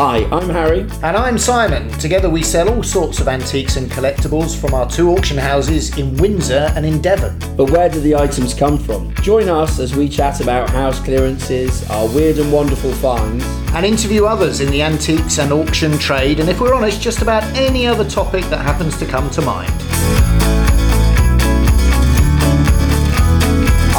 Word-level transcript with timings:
Hi, 0.00 0.18
I'm 0.30 0.48
Harry. 0.48 0.82
And 1.02 1.16
I'm 1.16 1.36
Simon. 1.36 1.88
Together 1.98 2.30
we 2.30 2.40
sell 2.40 2.68
all 2.68 2.84
sorts 2.84 3.18
of 3.18 3.26
antiques 3.26 3.74
and 3.74 3.90
collectibles 3.90 4.56
from 4.56 4.72
our 4.72 4.88
two 4.88 5.10
auction 5.10 5.36
houses 5.36 5.98
in 5.98 6.16
Windsor 6.18 6.72
and 6.76 6.86
in 6.86 7.02
Devon. 7.02 7.36
But 7.56 7.72
where 7.72 7.88
do 7.88 7.98
the 7.98 8.14
items 8.14 8.54
come 8.54 8.78
from? 8.78 9.12
Join 9.16 9.48
us 9.48 9.80
as 9.80 9.96
we 9.96 10.08
chat 10.08 10.40
about 10.40 10.70
house 10.70 11.00
clearances, 11.00 11.82
our 11.90 12.06
weird 12.14 12.38
and 12.38 12.52
wonderful 12.52 12.92
finds, 12.92 13.44
and 13.74 13.84
interview 13.84 14.24
others 14.24 14.60
in 14.60 14.70
the 14.70 14.82
antiques 14.82 15.40
and 15.40 15.52
auction 15.52 15.98
trade, 15.98 16.38
and 16.38 16.48
if 16.48 16.60
we're 16.60 16.74
honest, 16.74 17.02
just 17.02 17.20
about 17.20 17.42
any 17.56 17.84
other 17.84 18.08
topic 18.08 18.44
that 18.50 18.60
happens 18.60 18.96
to 18.98 19.04
come 19.04 19.28
to 19.30 19.42
mind. 19.42 19.87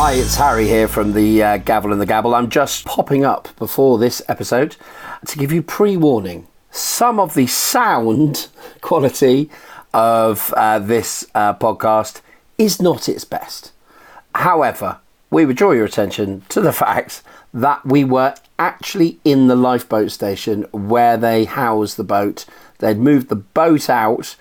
Hi, 0.02 0.14
it's 0.14 0.38
Harry 0.38 0.66
here 0.66 0.88
from 0.88 1.12
the 1.12 1.44
uh, 1.44 1.58
Gavel 1.58 1.92
and 1.92 2.00
the 2.00 2.06
Gabble. 2.06 2.34
I'm 2.34 2.50
just 2.50 2.86
popping 2.86 3.26
up 3.26 3.50
before 3.58 3.98
this 3.98 4.22
episode 4.30 4.78
to 5.28 5.38
give 5.38 5.52
you 5.52 5.62
pre 5.62 5.98
warning. 5.98 6.48
Some 6.72 7.20
of 7.20 7.34
the 7.34 7.48
sound 7.48 8.48
quality 8.82 9.50
of 9.94 10.54
uh, 10.56 10.80
this 10.80 11.26
uh, 11.36 11.54
podcast 11.56 12.22
is 12.58 12.82
not 12.82 13.10
its 13.10 13.26
best. 13.26 13.74
However, 14.36 15.00
we 15.30 15.46
would 15.46 15.58
draw 15.58 15.74
your 15.74 15.84
attention 15.84 16.44
to 16.48 16.62
the 16.62 16.72
fact 16.88 17.22
that 17.54 17.86
we 17.86 18.06
were 18.06 18.36
actually 18.58 19.20
in 19.26 19.48
the 19.48 19.58
lifeboat 19.58 20.12
station 20.12 20.62
where 20.72 21.18
they 21.18 21.44
house 21.44 21.96
the 21.96 22.06
boat. 22.06 22.46
They'd 22.78 23.00
moved 23.00 23.28
the 23.28 23.36
boat 23.36 23.90
out 23.90 24.38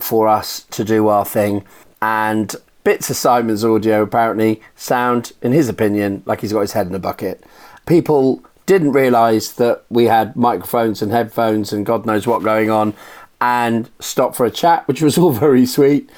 for 0.00 0.26
us 0.26 0.64
to 0.72 0.82
do 0.82 1.06
our 1.06 1.24
thing, 1.24 1.62
and 2.02 2.56
bits 2.86 3.10
of 3.10 3.16
Simon's 3.16 3.64
audio 3.64 4.00
apparently 4.02 4.62
sound, 4.76 5.32
in 5.42 5.50
his 5.50 5.68
opinion, 5.68 6.22
like 6.24 6.40
he's 6.40 6.52
got 6.52 6.60
his 6.60 6.70
head 6.70 6.86
in 6.86 6.94
a 6.94 7.00
bucket. 7.00 7.42
People 7.84 8.44
didn't 8.64 8.92
realise 8.92 9.50
that 9.50 9.84
we 9.90 10.04
had 10.04 10.36
microphones 10.36 11.02
and 11.02 11.10
headphones 11.10 11.72
and 11.72 11.84
God 11.84 12.06
knows 12.06 12.28
what 12.28 12.44
going 12.44 12.70
on 12.70 12.94
and 13.40 13.90
stopped 13.98 14.36
for 14.36 14.46
a 14.46 14.52
chat, 14.52 14.86
which 14.86 15.02
was 15.02 15.18
all 15.18 15.32
very 15.32 15.66
sweet. 15.66 16.08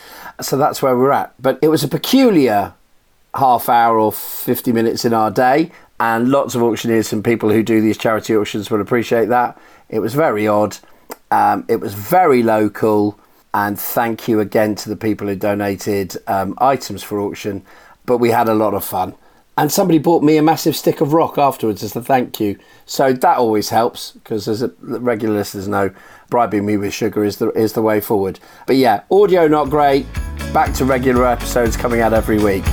So 0.42 0.58
that's 0.58 0.83
where 0.83 0.94
we're 0.94 1.10
at. 1.10 1.33
But 1.41 1.58
it 1.62 1.69
was 1.69 1.84
a 1.84 1.88
peculiar 1.88 2.75
half 3.34 3.70
hour 3.70 3.98
or 3.98 4.12
50 4.12 4.70
minutes 4.70 5.06
in 5.06 5.14
our 5.14 5.30
day, 5.30 5.72
and 5.98 6.28
lots 6.28 6.55
of 6.55 6.62
auctioneers 6.62 7.14
and 7.14 7.25
people 7.25 7.50
who 7.50 7.62
do 7.62 7.80
these 7.80 7.97
charity 7.97 8.36
auctions 8.36 8.70
will 8.70 8.82
appreciate 8.82 9.30
that. 9.30 9.58
It 9.88 10.00
was 10.00 10.12
very 10.12 10.47
odd. 10.47 10.77
Um, 11.30 11.64
it 11.66 11.80
was 11.80 11.94
very 11.94 12.42
local 12.42 13.19
and 13.54 13.78
thank 13.78 14.28
you 14.28 14.41
again 14.41 14.74
to 14.77 14.88
the 14.88 14.96
people 14.96 15.27
who 15.27 15.36
donated 15.36 16.16
um, 16.27 16.54
items 16.58 17.02
for 17.02 17.20
auction. 17.20 17.64
But 18.06 18.18
we 18.18 18.30
had 18.30 18.48
a 18.48 18.54
lot 18.54 18.74
of 18.74 18.84
fun. 18.84 19.14
And 19.56 19.72
somebody 19.72 19.98
bought 19.98 20.22
me 20.22 20.36
a 20.36 20.42
massive 20.42 20.77
stick 20.77 21.00
of 21.00 21.12
rock 21.12 21.36
afterwards 21.36 21.82
as 21.82 21.96
a 21.96 22.02
thank 22.02 22.38
you. 22.38 22.58
So 22.86 23.12
that 23.12 23.38
always 23.38 23.70
helps 23.70 24.12
because, 24.12 24.46
as 24.46 24.62
a, 24.62 24.72
regular 24.80 25.34
listeners 25.34 25.66
know, 25.66 25.91
bribing 26.30 26.64
me 26.64 26.76
with 26.76 26.94
sugar 26.94 27.24
is 27.24 27.38
the, 27.38 27.50
is 27.50 27.72
the 27.72 27.82
way 27.82 28.00
forward. 28.00 28.38
But 28.69 28.76
yeah, 28.76 29.02
audio 29.10 29.48
not 29.48 29.69
great. 29.69 30.06
Back 30.52 30.74
to 30.74 30.84
regular 30.84 31.26
episodes 31.26 31.76
coming 31.76 32.00
out 32.00 32.12
every 32.12 32.38
week. 32.38 32.64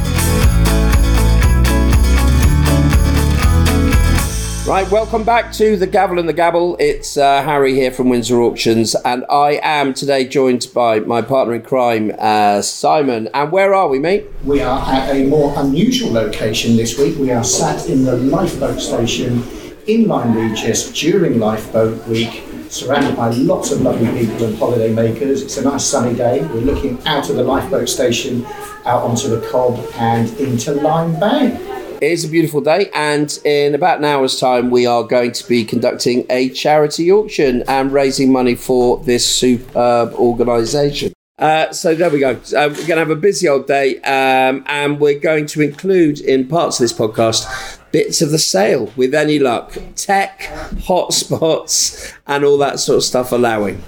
Right, 4.67 4.89
welcome 4.89 5.23
back 5.23 5.53
to 5.53 5.77
the 5.77 5.85
Gavel 5.85 6.17
and 6.17 6.27
the 6.27 6.33
Gabble. 6.33 6.75
It's 6.79 7.17
uh, 7.17 7.43
Harry 7.43 7.75
here 7.75 7.91
from 7.91 8.09
Windsor 8.09 8.41
Auctions, 8.41 8.95
and 8.95 9.23
I 9.29 9.59
am 9.61 9.93
today 9.93 10.27
joined 10.27 10.69
by 10.73 11.01
my 11.01 11.21
partner 11.21 11.53
in 11.53 11.61
crime, 11.61 12.11
uh, 12.17 12.63
Simon. 12.63 13.29
And 13.35 13.51
where 13.51 13.75
are 13.75 13.87
we, 13.87 13.99
mate? 13.99 14.25
We 14.43 14.61
are 14.61 14.81
at 14.91 15.15
a 15.15 15.27
more 15.27 15.53
unusual 15.55 16.11
location 16.11 16.77
this 16.77 16.97
week. 16.97 17.15
We 17.19 17.29
are 17.29 17.43
sat 17.43 17.87
in 17.87 18.05
the 18.05 18.17
lifeboat 18.17 18.79
station 18.79 19.43
in 19.85 20.07
Lyme 20.07 20.35
Regis 20.35 20.91
during 20.91 21.37
Lifeboat 21.37 22.03
Week, 22.07 22.43
surrounded 22.69 23.15
by 23.15 23.29
lots 23.29 23.69
of 23.69 23.81
lovely 23.81 24.07
people 24.19 24.47
and 24.47 24.57
holiday 24.57 24.91
makers. 24.91 25.43
It's 25.43 25.57
a 25.57 25.63
nice 25.63 25.85
sunny 25.85 26.15
day. 26.15 26.41
We're 26.41 26.61
looking 26.61 26.99
out 27.05 27.29
of 27.29 27.35
the 27.35 27.43
lifeboat 27.43 27.87
station 27.87 28.43
out 28.85 29.03
onto 29.03 29.27
the 29.27 29.47
Cobb 29.47 29.79
and 29.93 30.27
into 30.39 30.73
Lyme 30.73 31.19
Bay. 31.19 31.74
It 32.01 32.11
is 32.11 32.25
a 32.25 32.27
beautiful 32.27 32.59
day, 32.59 32.89
and 32.93 33.39
in 33.45 33.73
about 33.73 33.99
an 33.99 34.05
hour's 34.05 34.37
time, 34.37 34.69
we 34.69 34.85
are 34.85 35.03
going 35.03 35.31
to 35.31 35.47
be 35.47 35.63
conducting 35.63 36.25
a 36.29 36.49
charity 36.49 37.09
auction 37.09 37.63
and 37.69 37.91
raising 37.91 38.33
money 38.33 38.55
for 38.55 38.97
this 39.03 39.25
superb 39.25 40.13
organisation. 40.13 41.13
Uh, 41.39 41.71
so 41.71 41.95
there 41.95 42.09
we 42.09 42.19
go. 42.19 42.31
Uh, 42.31 42.67
we're 42.69 42.75
going 42.75 42.87
to 42.87 42.97
have 42.97 43.09
a 43.09 43.15
busy 43.15 43.47
old 43.47 43.67
day, 43.67 44.01
um, 44.01 44.65
and 44.67 44.99
we're 44.99 45.19
going 45.19 45.45
to 45.47 45.61
include 45.61 46.19
in 46.19 46.47
parts 46.49 46.79
of 46.79 46.83
this 46.83 46.93
podcast 46.93 47.79
bits 47.93 48.21
of 48.21 48.29
the 48.31 48.39
sale 48.39 48.91
with 48.97 49.13
any 49.15 49.39
luck, 49.39 49.77
tech, 49.95 50.41
hotspots, 50.87 52.13
and 52.27 52.43
all 52.43 52.57
that 52.57 52.77
sort 52.77 52.97
of 52.97 53.03
stuff 53.03 53.31
allowing. 53.31 53.81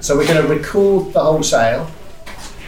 So 0.00 0.16
we're 0.16 0.26
going 0.26 0.42
to 0.42 0.48
record 0.48 1.12
the 1.12 1.20
whole 1.20 1.42
sale 1.42 1.86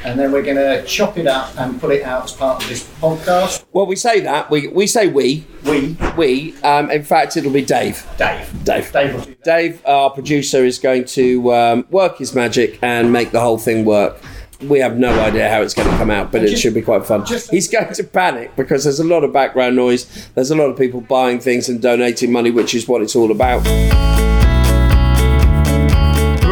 and 0.04 0.18
then 0.18 0.30
we're 0.30 0.42
going 0.42 0.56
to 0.56 0.84
chop 0.86 1.16
it 1.18 1.26
up 1.26 1.58
and 1.58 1.80
put 1.80 1.90
it 1.90 2.02
out 2.02 2.24
as 2.24 2.32
part 2.32 2.62
of 2.62 2.68
this 2.68 2.84
podcast. 3.00 3.64
Well, 3.72 3.86
we 3.86 3.96
say 3.96 4.20
that 4.20 4.50
we 4.50 4.68
we 4.68 4.86
say 4.86 5.08
we 5.08 5.46
we 5.64 5.96
we. 6.16 6.54
Um, 6.62 6.90
in 6.90 7.02
fact, 7.02 7.36
it'll 7.36 7.52
be 7.52 7.64
Dave. 7.64 8.06
Dave. 8.18 8.64
Dave. 8.64 8.92
Dave. 8.92 9.42
Dave, 9.42 9.82
our 9.86 10.10
producer, 10.10 10.64
is 10.64 10.78
going 10.78 11.06
to 11.06 11.52
um, 11.52 11.86
work 11.90 12.18
his 12.18 12.34
magic 12.34 12.78
and 12.82 13.12
make 13.12 13.30
the 13.32 13.40
whole 13.40 13.58
thing 13.58 13.84
work. 13.84 14.20
We 14.60 14.78
have 14.78 14.96
no 14.96 15.10
idea 15.20 15.50
how 15.50 15.62
it's 15.62 15.74
going 15.74 15.90
to 15.90 15.96
come 15.96 16.10
out, 16.10 16.32
but 16.32 16.40
just, 16.40 16.54
it 16.54 16.56
should 16.58 16.74
be 16.74 16.80
quite 16.80 17.04
fun. 17.04 17.26
He's 17.50 17.68
going 17.68 17.92
to 17.92 18.04
panic 18.04 18.56
because 18.56 18.84
there's 18.84 19.00
a 19.00 19.04
lot 19.04 19.24
of 19.24 19.32
background 19.32 19.76
noise. 19.76 20.28
There's 20.34 20.50
a 20.50 20.56
lot 20.56 20.70
of 20.70 20.78
people 20.78 21.00
buying 21.00 21.40
things 21.40 21.68
and 21.68 21.82
donating 21.82 22.32
money, 22.32 22.50
which 22.50 22.74
is 22.74 22.88
what 22.88 23.02
it's 23.02 23.16
all 23.16 23.30
about. 23.30 24.23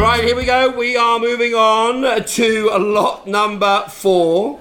Right, 0.03 0.21
here 0.21 0.35
we 0.35 0.43
go. 0.43 0.69
We 0.69 0.97
are 0.97 1.17
moving 1.17 1.53
on 1.53 2.25
to 2.25 2.69
lot 2.77 3.25
number 3.25 3.85
four. 3.87 4.59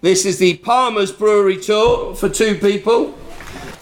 This 0.00 0.24
is 0.24 0.38
the 0.38 0.58
Palmer's 0.58 1.10
Brewery 1.10 1.56
Tour 1.56 2.14
for 2.14 2.28
two 2.28 2.54
people. 2.54 3.18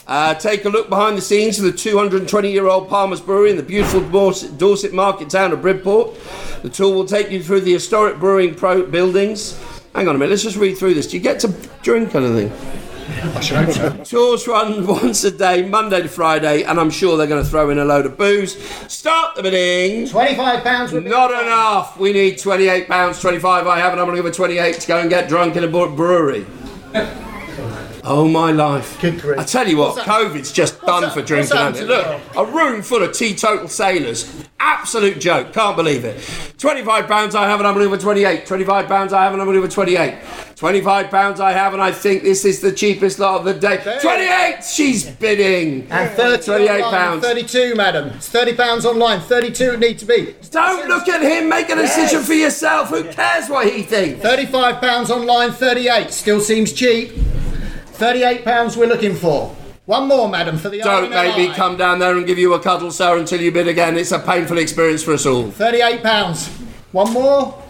Uh, 0.07 0.33
take 0.33 0.65
a 0.65 0.71
look 0.71 0.89
behind 0.89 1.19
the 1.19 1.21
scenes 1.21 1.59
of 1.59 1.67
the 1.67 1.73
220 1.73 2.51
year 2.51 2.69
old 2.69 2.89
Palmer's 2.89 3.21
Brewery 3.21 3.51
in 3.51 3.59
the 3.59 3.63
beautiful 3.63 4.01
Dorset 4.01 4.95
market 4.95 5.29
town 5.29 5.53
of 5.53 5.61
Bridport. 5.61 6.17
The 6.63 6.71
tour 6.71 6.95
will 6.95 7.05
take 7.05 7.31
you 7.31 7.43
through 7.43 7.61
the 7.61 7.75
historic 7.75 8.19
brewing 8.19 8.55
pro- 8.55 8.87
buildings. 8.87 9.61
Hang 9.95 10.09
on 10.09 10.17
a 10.17 10.19
minute, 10.19 10.31
let's 10.31 10.43
just 10.43 10.57
read 10.57 10.79
through 10.79 10.95
this. 10.95 11.09
Do 11.09 11.19
you 11.19 11.23
get 11.23 11.39
to 11.41 11.49
drink 11.83 12.15
anything? 12.15 12.51
Tours 14.05 14.47
run 14.49 14.87
once 14.87 15.25
a 15.25 15.31
day, 15.31 15.67
Monday 15.69 16.03
to 16.03 16.09
Friday, 16.09 16.63
and 16.63 16.79
I'm 16.81 16.91
sure 16.91 17.17
they're 17.17 17.27
going 17.27 17.43
to 17.43 17.49
throw 17.49 17.71
in 17.71 17.79
a 17.79 17.85
load 17.85 18.07
of 18.07 18.17
booze. 18.19 18.57
Start 18.93 19.37
the 19.37 19.43
bidding. 19.43 20.09
Twenty-five 20.09 20.63
pounds. 20.65 20.93
Not 20.93 21.31
enough. 21.31 21.99
We 21.99 22.13
need 22.13 22.39
twenty-eight 22.39 22.89
pounds. 22.89 23.21
Twenty-five. 23.21 23.67
I 23.67 23.79
haven't. 23.79 23.99
I'm 23.99 24.07
going 24.07 24.17
to 24.17 24.23
give 24.23 24.31
her 24.31 24.35
twenty-eight 24.35 24.81
to 24.81 24.87
go 24.89 24.99
and 24.99 25.09
get 25.09 25.29
drunk 25.29 25.57
in 25.57 25.65
a 25.65 25.69
brewery. 25.69 26.47
Oh 28.07 28.29
my 28.29 28.53
life! 28.53 29.03
I 29.03 29.45
tell 29.45 29.67
you 29.67 29.79
what, 29.79 29.97
COVID's 29.97 30.53
just 30.53 30.75
what's 30.75 30.87
done 30.87 31.03
that, 31.05 31.15
for 31.15 31.23
drinking. 31.23 31.87
Look, 31.87 32.21
a 32.37 32.45
room 32.45 32.83
full 32.83 33.03
of 33.03 33.15
teetotal 33.15 33.67
sailors. 33.67 34.45
Absolute 34.61 35.19
joke. 35.21 35.55
Can't 35.55 35.75
believe 35.75 36.05
it. 36.05 36.23
Twenty-five 36.59 37.07
pounds 37.07 37.35
I 37.35 37.49
have, 37.49 37.61
and 37.61 37.67
I'm 37.67 37.73
going 37.73 37.91
to 37.91 37.97
twenty-eight. 37.97 38.45
Twenty-five 38.45 38.89
pounds 38.89 39.15
I 39.15 39.25
have, 39.25 39.33
and 39.33 39.41
I'm 39.41 39.49
going 39.49 39.61
to 39.61 39.69
twenty-eight. 39.69 40.19
Twenty-five 40.55 41.11
pounds 41.11 41.41
I 41.41 41.53
have, 41.53 41.73
and 41.73 41.81
I 41.81 41.93
think 41.93 42.23
this 42.23 42.45
is 42.45 42.61
the 42.61 42.73
cheapest 42.73 43.19
lot 43.19 43.39
of 43.39 43.47
the 43.47 43.55
day. 43.55 43.79
Twenty-eight. 44.03 44.65
She's 44.65 45.07
bidding. 45.07 45.91
And 45.91 46.11
thirty. 46.11 46.45
Twenty-eight 46.45 46.85
pounds. 46.85 47.25
Thirty-two, 47.25 47.75
madam. 47.75 48.09
It's 48.09 48.29
thirty 48.29 48.55
pounds 48.55 48.85
online. 48.85 49.21
Thirty-two 49.21 49.73
it 49.73 49.81
need 49.81 49.99
to 50.01 50.05
be. 50.05 50.35
Don't 50.51 50.87
look 50.89 51.09
at 51.09 51.23
him. 51.23 51.49
Make 51.49 51.71
a 51.71 51.77
decision 51.77 52.19
yes. 52.19 52.27
for 52.27 52.35
yourself. 52.35 52.91
Who 52.91 53.05
cares 53.05 53.49
what 53.49 53.73
he 53.73 53.83
thinks? 53.83 54.23
Thirty-five 54.23 54.83
pounds 54.83 55.11
online. 55.11 55.53
Thirty-eight. 55.53 56.11
Still 56.11 56.41
seems 56.41 56.75
cheap. 56.75 57.13
£38 57.95 58.77
we're 58.77 58.87
looking 58.87 59.15
for. 59.15 59.55
One 59.87 60.09
more, 60.09 60.29
madam, 60.29 60.57
for 60.57 60.71
the 60.71 60.81
Don't 60.81 61.11
make 61.11 61.37
me 61.37 61.55
come 61.55 61.77
down 61.77 61.99
there 61.99 62.17
and 62.17 62.27
give 62.27 62.39
you 62.39 62.55
a 62.55 62.61
cuddle, 62.61 62.91
sir, 62.91 63.19
until 63.19 63.41
you 63.41 63.53
bid 63.53 63.69
again. 63.69 63.97
It's 63.99 64.13
a 64.13 64.19
painful 64.19 64.59
experience 64.59 65.03
for 65.03 65.13
us 65.13 65.27
all. 65.27 65.51
£38. 65.51 66.49
One 66.93 67.13
more. 67.13 67.63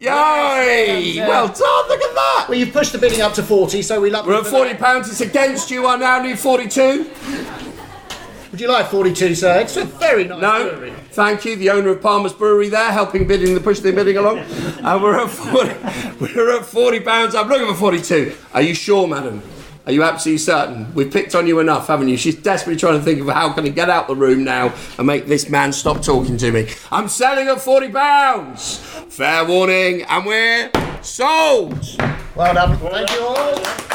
Yay! 0.00 1.16
Well 1.18 1.48
done, 1.48 1.88
look 1.88 2.00
at 2.00 2.14
that! 2.14 2.46
Well, 2.48 2.58
you've 2.58 2.72
pushed 2.72 2.92
the 2.92 2.98
bidding 2.98 3.22
up 3.22 3.32
to 3.34 3.42
40, 3.42 3.80
so 3.82 4.00
we 4.00 4.10
love 4.10 4.26
We're 4.26 4.34
at 4.34 4.44
£40, 4.44 4.78
pounds. 4.78 5.08
it's 5.10 5.22
against 5.22 5.70
you. 5.70 5.86
I 5.86 5.96
now 5.96 6.20
need 6.20 6.38
42 6.38 7.10
Would 8.54 8.60
you 8.60 8.68
like 8.68 8.86
42, 8.86 9.34
sir? 9.34 9.58
It's 9.62 9.76
a 9.76 9.84
very 9.84 10.22
nice 10.28 10.40
No, 10.40 10.68
brewery. 10.70 10.92
thank 11.10 11.44
you. 11.44 11.56
The 11.56 11.70
owner 11.70 11.88
of 11.88 12.00
Palmer's 12.00 12.32
Brewery 12.32 12.68
there, 12.68 12.92
helping 12.92 13.26
bidding 13.26 13.52
the 13.52 13.58
push 13.60 13.80
the 13.80 13.90
bidding 13.90 14.16
along. 14.16 14.38
And 14.38 14.46
uh, 14.86 15.00
we're 15.02 15.20
at 15.20 15.28
40, 15.28 15.70
we're 16.20 16.56
at 16.60 16.64
40 16.64 17.00
pounds. 17.00 17.34
I'm 17.34 17.48
looking 17.48 17.66
for 17.66 17.74
42. 17.74 18.32
Are 18.52 18.62
you 18.62 18.72
sure, 18.72 19.08
madam? 19.08 19.42
Are 19.86 19.90
you 19.92 20.04
absolutely 20.04 20.38
certain? 20.38 20.94
We've 20.94 21.10
picked 21.12 21.34
on 21.34 21.48
you 21.48 21.58
enough, 21.58 21.88
haven't 21.88 22.06
you? 22.10 22.16
She's 22.16 22.36
desperately 22.36 22.78
trying 22.78 22.96
to 22.96 23.04
think 23.04 23.20
of 23.22 23.26
how 23.26 23.52
can 23.52 23.64
I 23.64 23.70
get 23.70 23.90
out 23.90 24.06
the 24.06 24.14
room 24.14 24.44
now 24.44 24.72
and 24.98 25.04
make 25.08 25.26
this 25.26 25.50
man 25.50 25.72
stop 25.72 26.00
talking 26.00 26.36
to 26.36 26.52
me. 26.52 26.68
I'm 26.92 27.08
selling 27.08 27.48
at 27.48 27.60
forty 27.60 27.88
pounds. 27.88 28.78
Fair 29.08 29.44
warning, 29.44 30.02
and 30.02 30.24
we're 30.24 30.70
sold. 31.02 31.84
Well 32.36 32.54
done. 32.54 32.78
Thank 32.78 33.10
you 33.10 33.20
all. 33.20 33.93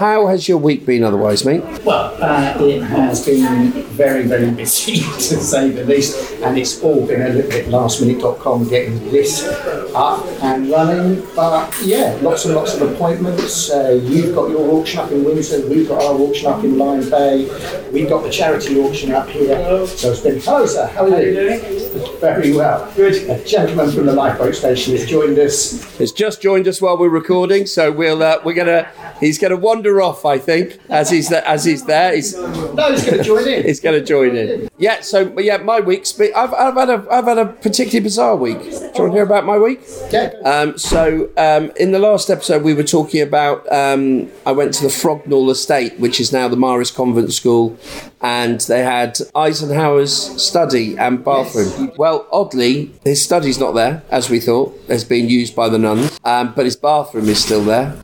How 0.00 0.28
has 0.28 0.48
your 0.48 0.56
week 0.56 0.86
been 0.86 1.04
otherwise, 1.04 1.44
mate? 1.44 1.62
Well, 1.84 2.16
uh, 2.24 2.56
it 2.58 2.80
has 2.84 3.22
been 3.26 3.70
very, 3.70 4.22
very 4.22 4.50
busy 4.50 4.94
to 5.02 5.36
say 5.36 5.68
the 5.68 5.84
least, 5.84 6.40
and 6.40 6.56
it's 6.56 6.82
all 6.82 7.06
been 7.06 7.20
a 7.20 7.28
little 7.28 7.50
bit 7.50 7.66
lastminute.com 7.66 8.70
getting 8.70 8.98
this 9.10 9.46
up 9.94 10.24
and 10.42 10.70
running. 10.70 11.22
But 11.36 11.78
yeah, 11.84 12.18
lots 12.22 12.46
and 12.46 12.54
lots 12.54 12.72
of 12.76 12.90
appointments. 12.90 13.70
Uh, 13.70 14.00
you've 14.02 14.34
got 14.34 14.48
your 14.48 14.70
auction 14.70 15.00
up 15.00 15.10
in 15.10 15.22
Windsor, 15.22 15.68
we've 15.68 15.86
got 15.86 16.02
our 16.02 16.14
auction 16.18 16.46
up 16.46 16.64
in 16.64 16.78
Lyme 16.78 17.10
Bay, 17.10 17.44
we've 17.92 18.08
got 18.08 18.22
the 18.22 18.30
charity 18.30 18.80
auction 18.80 19.12
up 19.12 19.28
here. 19.28 19.86
So 19.86 20.12
it's 20.12 20.20
been, 20.20 20.40
hello 20.40 20.64
sir, 20.64 20.86
how 20.86 21.12
are 21.12 21.20
you? 21.20 21.79
Very 22.20 22.52
well. 22.52 22.90
Good. 22.94 23.28
A 23.28 23.42
gentleman 23.44 23.90
from 23.90 24.06
the 24.06 24.12
lifeboat 24.12 24.54
station 24.54 24.96
has 24.96 25.06
joined 25.06 25.38
us. 25.38 25.82
Has 25.98 26.12
just 26.12 26.40
joined 26.40 26.68
us 26.68 26.80
while 26.80 26.96
we're 26.96 27.08
recording, 27.08 27.66
so 27.66 27.90
we'll 27.90 28.22
uh, 28.22 28.38
we're 28.44 28.54
gonna 28.54 28.88
he's 29.18 29.38
gonna 29.38 29.56
wander 29.56 30.00
off, 30.00 30.24
I 30.24 30.38
think, 30.38 30.78
as 30.88 31.10
he's 31.10 31.28
th- 31.28 31.42
as 31.44 31.64
he's 31.64 31.84
there. 31.86 32.14
He's 32.14 32.36
No, 32.36 32.92
he's 32.92 33.04
going 33.04 33.18
to 33.18 33.24
join 33.24 33.48
in. 33.48 33.64
he's 33.64 33.80
gonna 33.80 34.00
join 34.02 34.36
in. 34.36 34.68
Yeah. 34.78 35.00
So 35.00 35.36
yeah, 35.40 35.56
my 35.58 35.80
week's 35.80 36.12
been, 36.12 36.32
I've 36.36 36.54
I've 36.54 36.74
had 36.74 36.90
a 36.90 37.06
I've 37.10 37.24
had 37.24 37.38
a 37.38 37.46
particularly 37.46 38.00
bizarre 38.00 38.36
week. 38.36 38.60
Do 38.60 38.68
you 38.68 38.80
want 38.80 38.94
to 38.94 39.10
hear 39.12 39.22
about 39.24 39.44
my 39.44 39.58
week? 39.58 39.80
Yeah. 40.12 40.32
Um, 40.44 40.78
so 40.78 41.28
um, 41.36 41.72
in 41.76 41.90
the 41.92 41.98
last 41.98 42.30
episode, 42.30 42.62
we 42.62 42.74
were 42.74 42.84
talking 42.84 43.20
about 43.22 43.70
um, 43.72 44.30
I 44.46 44.52
went 44.52 44.74
to 44.74 44.82
the 44.82 44.88
Frognall 44.88 45.50
Estate, 45.50 45.98
which 45.98 46.20
is 46.20 46.32
now 46.32 46.46
the 46.46 46.56
Maris 46.56 46.90
Convent 46.90 47.32
School, 47.32 47.76
and 48.20 48.60
they 48.62 48.82
had 48.84 49.18
Eisenhower's 49.34 50.12
study 50.40 50.96
and 50.96 51.24
bathroom. 51.24 51.79
Well, 51.96 52.26
oddly, 52.32 52.92
his 53.04 53.22
study's 53.22 53.58
not 53.58 53.72
there, 53.72 54.02
as 54.10 54.30
we 54.30 54.40
thought. 54.40 54.78
It's 54.88 55.04
been 55.04 55.28
used 55.28 55.54
by 55.54 55.68
the 55.68 55.78
nuns, 55.78 56.18
um, 56.24 56.52
but 56.54 56.64
his 56.64 56.76
bathroom 56.76 57.28
is 57.28 57.42
still 57.42 57.64
there. 57.64 57.96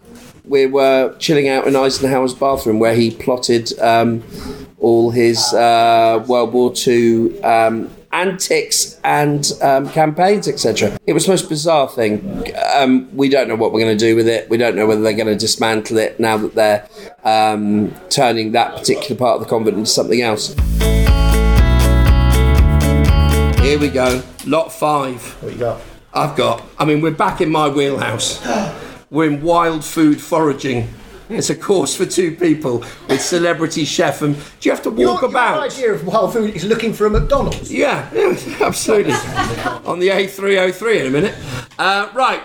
We 0.44 0.66
were 0.66 1.16
chilling 1.18 1.48
out 1.48 1.66
in 1.66 1.74
Eisenhower's 1.74 2.34
bathroom, 2.34 2.78
where 2.78 2.94
he 2.94 3.10
plotted 3.10 3.78
um, 3.80 4.22
all 4.78 5.10
his 5.10 5.52
uh, 5.52 6.24
World 6.28 6.52
War 6.52 6.72
II 6.86 7.42
um, 7.42 7.90
antics 8.12 8.98
and 9.04 9.52
um, 9.60 9.88
campaigns, 9.90 10.48
etc. 10.48 10.96
It 11.06 11.12
was 11.12 11.26
the 11.26 11.32
most 11.32 11.48
bizarre 11.48 11.88
thing. 11.88 12.44
Um, 12.74 13.14
we 13.14 13.28
don't 13.28 13.48
know 13.48 13.56
what 13.56 13.72
we're 13.72 13.80
going 13.80 13.96
to 13.96 14.04
do 14.04 14.16
with 14.16 14.28
it. 14.28 14.48
We 14.48 14.56
don't 14.56 14.76
know 14.76 14.86
whether 14.86 15.02
they're 15.02 15.12
going 15.12 15.26
to 15.26 15.36
dismantle 15.36 15.98
it 15.98 16.18
now 16.18 16.36
that 16.38 16.54
they're 16.54 16.88
um, 17.24 17.94
turning 18.08 18.52
that 18.52 18.76
particular 18.76 19.18
part 19.18 19.36
of 19.36 19.42
the 19.42 19.48
convent 19.48 19.76
into 19.76 19.90
something 19.90 20.22
else. 20.22 20.54
Here 23.66 23.80
we 23.80 23.88
go, 23.88 24.22
lot 24.46 24.72
five. 24.72 25.20
What 25.42 25.52
you 25.52 25.58
got? 25.58 25.82
I've 26.14 26.36
got. 26.36 26.62
I 26.78 26.84
mean, 26.84 27.00
we're 27.00 27.10
back 27.10 27.40
in 27.40 27.50
my 27.50 27.68
wheelhouse. 27.68 28.40
We're 29.10 29.28
in 29.28 29.42
wild 29.42 29.84
food 29.84 30.20
foraging. 30.20 30.88
It's 31.28 31.50
a 31.50 31.56
course 31.56 31.96
for 31.96 32.06
two 32.06 32.36
people 32.36 32.84
with 33.08 33.20
celebrity 33.20 33.84
chef. 33.84 34.22
And 34.22 34.36
do 34.36 34.68
you 34.68 34.70
have 34.70 34.84
to 34.84 34.90
walk 34.90 35.20
your, 35.22 35.30
about? 35.30 35.56
Your 35.56 35.64
idea 35.64 35.92
of 35.94 36.06
wild 36.06 36.32
food 36.32 36.54
is 36.54 36.64
looking 36.64 36.92
for 36.92 37.06
a 37.06 37.10
McDonald's. 37.10 37.72
Yeah, 37.72 38.08
yeah, 38.14 38.38
absolutely. 38.60 39.14
On 39.84 39.98
the 39.98 40.10
A303 40.10 41.00
in 41.00 41.06
a 41.08 41.10
minute. 41.10 41.34
Uh, 41.76 42.08
right. 42.14 42.44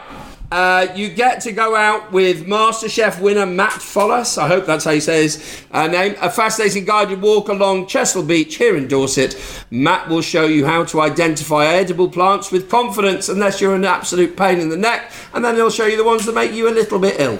Uh, 0.51 0.87
you 0.95 1.07
get 1.07 1.39
to 1.41 1.53
go 1.53 1.77
out 1.77 2.11
with 2.11 2.45
MasterChef 2.45 3.21
winner 3.21 3.45
Matt 3.45 3.71
Follas. 3.79 4.37
I 4.37 4.49
hope 4.49 4.65
that's 4.65 4.83
how 4.83 4.91
he 4.91 4.99
says 4.99 5.63
uh, 5.71 5.87
name. 5.87 6.15
A 6.19 6.29
fascinating 6.29 6.83
guided 6.83 7.21
walk 7.21 7.47
along 7.47 7.85
Chesil 7.85 8.27
Beach 8.27 8.57
here 8.57 8.75
in 8.75 8.89
Dorset. 8.89 9.35
Matt 9.71 10.09
will 10.09 10.21
show 10.21 10.43
you 10.45 10.65
how 10.65 10.83
to 10.83 10.99
identify 10.99 11.67
edible 11.67 12.09
plants 12.09 12.51
with 12.51 12.69
confidence, 12.69 13.29
unless 13.29 13.61
you're 13.61 13.75
an 13.75 13.85
absolute 13.85 14.35
pain 14.35 14.59
in 14.59 14.67
the 14.67 14.75
neck, 14.75 15.13
and 15.33 15.45
then 15.45 15.55
he'll 15.55 15.69
show 15.69 15.85
you 15.85 15.95
the 15.95 16.03
ones 16.03 16.25
that 16.25 16.35
make 16.35 16.51
you 16.51 16.67
a 16.67 16.71
little 16.73 16.99
bit 16.99 17.17
ill. 17.17 17.37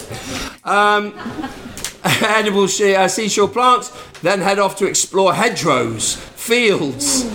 Um, 0.63 1.13
edible 2.03 2.67
she- 2.67 2.95
uh, 2.95 3.09
seashore 3.09 3.49
plants, 3.49 3.91
then 4.21 4.39
head 4.39 4.57
off 4.57 4.77
to 4.77 4.85
explore 4.85 5.33
hedgerows, 5.33 6.15
fields. 6.15 7.25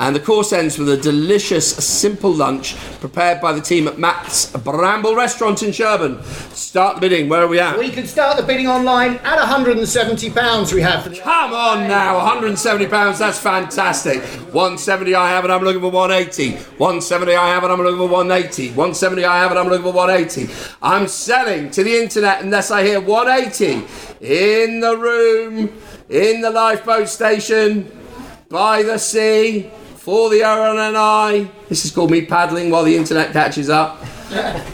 And 0.00 0.14
the 0.14 0.20
course 0.20 0.52
ends 0.52 0.78
with 0.78 0.88
a 0.88 0.96
delicious, 0.96 1.74
simple 1.76 2.32
lunch 2.32 2.76
prepared 3.00 3.40
by 3.40 3.52
the 3.52 3.60
team 3.60 3.88
at 3.88 3.98
Matt's 3.98 4.46
Bramble 4.52 5.16
Restaurant 5.16 5.62
in 5.64 5.72
Sherborne. 5.72 6.22
Start 6.52 6.96
the 6.96 7.00
bidding. 7.00 7.28
Where 7.28 7.42
are 7.42 7.48
we 7.48 7.58
at? 7.58 7.76
We 7.76 7.90
can 7.90 8.06
start 8.06 8.36
the 8.36 8.44
bidding 8.44 8.68
online 8.68 9.14
at 9.24 9.38
£170 9.38 10.72
we 10.72 10.82
have 10.82 11.02
for 11.02 11.08
the 11.08 11.18
Come 11.18 11.52
on 11.52 11.88
now, 11.88 12.16
170 12.16 12.86
pounds. 12.86 13.18
That's 13.18 13.40
fantastic. 13.40 14.22
170 14.22 15.14
I 15.16 15.30
have, 15.30 15.44
and 15.44 15.52
I'm 15.52 15.62
looking 15.64 15.80
for 15.80 15.90
180. 15.90 16.52
170 16.52 17.34
I 17.34 17.48
have, 17.48 17.64
and 17.64 17.72
I'm 17.72 17.80
looking 17.80 17.98
for 17.98 18.08
180. 18.08 18.68
170 18.68 19.24
I 19.24 19.38
have, 19.38 19.50
and 19.50 19.58
I'm 19.58 19.68
looking 19.68 19.82
for 19.82 19.92
180. 19.92 20.52
I'm 20.80 21.08
selling 21.08 21.70
to 21.70 21.82
the 21.82 21.96
internet 22.00 22.42
unless 22.42 22.70
I 22.70 22.84
hear 22.84 23.00
180 23.00 23.84
in 24.20 24.80
the 24.80 24.96
room, 24.96 25.72
in 26.08 26.40
the 26.40 26.50
lifeboat 26.50 27.08
station, 27.08 27.90
by 28.48 28.82
the 28.82 28.98
sea, 28.98 29.70
for 30.08 30.30
the 30.30 30.40
RNLI. 30.40 31.50
This 31.68 31.84
is 31.84 31.90
called 31.90 32.10
me 32.10 32.24
paddling 32.24 32.70
while 32.70 32.82
the 32.82 32.96
internet 32.96 33.34
catches 33.34 33.68
up. 33.68 34.02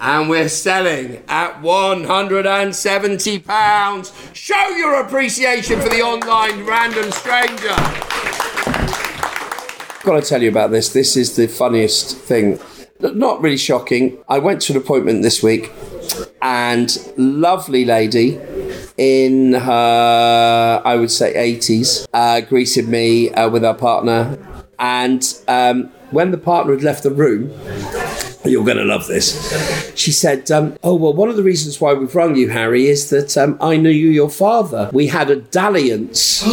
And 0.00 0.28
we're 0.28 0.48
selling 0.50 1.22
at 1.28 1.62
£170. 1.62 4.34
Show 4.34 4.68
your 4.76 5.00
appreciation 5.00 5.80
for 5.80 5.88
the 5.88 6.02
online 6.02 6.66
random 6.66 7.10
stranger. 7.10 7.74
Got 10.04 10.22
to 10.22 10.28
tell 10.28 10.42
you 10.42 10.50
about 10.50 10.72
this. 10.72 10.92
This 10.92 11.16
is 11.16 11.36
the 11.36 11.46
funniest 11.46 12.18
thing. 12.18 12.60
Not 13.00 13.40
really 13.40 13.56
shocking. 13.56 14.18
I 14.28 14.40
went 14.40 14.60
to 14.62 14.74
an 14.74 14.78
appointment 14.78 15.22
this 15.22 15.42
week, 15.42 15.72
and 16.42 16.94
lovely 17.16 17.86
lady 17.86 18.38
in 18.98 19.54
her, 19.54 20.82
I 20.84 20.96
would 20.96 21.10
say, 21.10 21.32
80s, 21.32 22.06
uh, 22.12 22.42
greeted 22.42 22.88
me 22.88 23.30
uh, 23.30 23.48
with 23.48 23.62
her 23.62 23.72
partner. 23.72 24.38
And 24.84 25.26
um, 25.48 25.84
when 26.10 26.30
the 26.30 26.36
partner 26.36 26.74
had 26.74 26.82
left 26.82 27.04
the 27.04 27.10
room, 27.10 27.48
you're 28.44 28.66
going 28.66 28.76
to 28.76 28.84
love 28.84 29.06
this. 29.06 29.94
She 29.96 30.12
said, 30.12 30.50
um, 30.50 30.76
Oh, 30.82 30.94
well, 30.94 31.14
one 31.14 31.30
of 31.30 31.36
the 31.36 31.42
reasons 31.42 31.80
why 31.80 31.94
we've 31.94 32.14
rung 32.14 32.36
you, 32.36 32.50
Harry, 32.50 32.88
is 32.88 33.08
that 33.08 33.34
um, 33.38 33.56
I 33.62 33.78
knew 33.78 33.88
you, 33.88 34.10
your 34.10 34.28
father. 34.28 34.90
We 34.92 35.06
had 35.06 35.30
a 35.30 35.36
dalliance. 35.36 36.44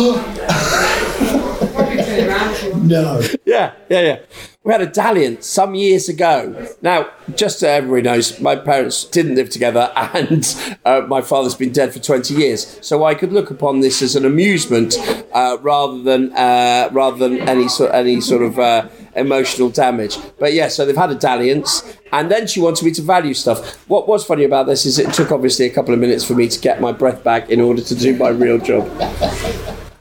No. 2.74 3.22
Yeah, 3.46 3.74
yeah, 3.90 4.02
yeah. 4.02 4.20
We 4.64 4.72
had 4.72 4.82
a 4.82 4.86
dalliance 4.86 5.48
some 5.48 5.74
years 5.74 6.08
ago. 6.08 6.68
Now, 6.84 7.10
just 7.36 7.62
so 7.62 7.68
everybody 7.68 8.04
knows, 8.04 8.40
my 8.40 8.56
parents 8.56 9.06
didn't 9.06 9.34
live 9.34 9.50
together, 9.50 9.92
and 9.96 10.78
uh, 10.86 11.02
my 11.08 11.22
father's 11.22 11.56
been 11.56 11.72
dead 11.72 11.92
for 11.92 11.98
twenty 11.98 12.36
years. 12.36 12.78
So 12.82 13.04
I 13.04 13.16
could 13.16 13.34
look 13.34 13.50
upon 13.50 13.80
this 13.80 14.04
as 14.04 14.16
an 14.16 14.24
amusement 14.24 14.96
uh, 15.34 15.58
rather 15.62 16.04
than 16.04 16.32
uh, 16.34 16.90
rather 16.92 17.18
than 17.18 17.40
any 17.50 17.68
sort 17.70 17.92
any 17.96 18.22
sort 18.22 18.44
of 18.44 18.60
uh, 18.60 18.88
emotional 19.16 19.70
damage. 19.70 20.20
But 20.38 20.54
yeah, 20.54 20.68
so 20.68 20.86
they've 20.86 20.96
had 20.96 21.10
a 21.10 21.16
dalliance, 21.16 21.98
and 22.12 22.30
then 22.30 22.46
she 22.46 22.60
wanted 22.60 22.86
me 22.86 22.92
to 22.92 23.02
value 23.02 23.34
stuff. 23.34 23.78
What 23.90 24.08
was 24.08 24.24
funny 24.24 24.44
about 24.44 24.68
this 24.68 24.86
is 24.86 25.00
it 25.00 25.12
took 25.12 25.32
obviously 25.32 25.66
a 25.66 25.72
couple 25.72 25.92
of 25.92 26.00
minutes 26.00 26.24
for 26.24 26.36
me 26.36 26.48
to 26.48 26.60
get 26.60 26.80
my 26.80 26.92
breath 26.92 27.24
back 27.24 27.50
in 27.50 27.62
order 27.62 27.82
to 27.82 27.96
do 27.96 28.16
my 28.16 28.30
real 28.30 28.60
job. 28.60 28.88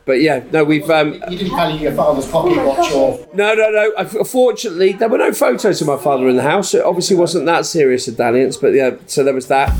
But 0.06 0.20
yeah, 0.20 0.42
no, 0.50 0.64
we've 0.64 0.88
um, 0.90 1.14
You 1.28 1.38
didn't 1.38 1.54
value 1.56 1.78
your 1.80 1.92
father's 1.92 2.26
pocket 2.26 2.56
watch 2.64 2.90
or. 2.92 3.26
no, 3.34 3.54
no, 3.54 3.70
no. 3.70 4.24
Fortunately, 4.24 4.92
there 4.92 5.08
were 5.08 5.18
no 5.18 5.32
photos 5.32 5.80
of 5.80 5.86
my 5.86 5.96
father 5.98 6.28
in 6.28 6.36
the 6.36 6.42
house. 6.42 6.74
It 6.74 6.82
obviously 6.84 7.16
wasn't 7.16 7.46
that 7.46 7.66
serious 7.66 8.08
a 8.08 8.12
dalliance, 8.12 8.56
but 8.56 8.68
yeah, 8.72 8.96
so 9.06 9.22
there 9.22 9.34
was 9.34 9.46
that. 9.48 9.70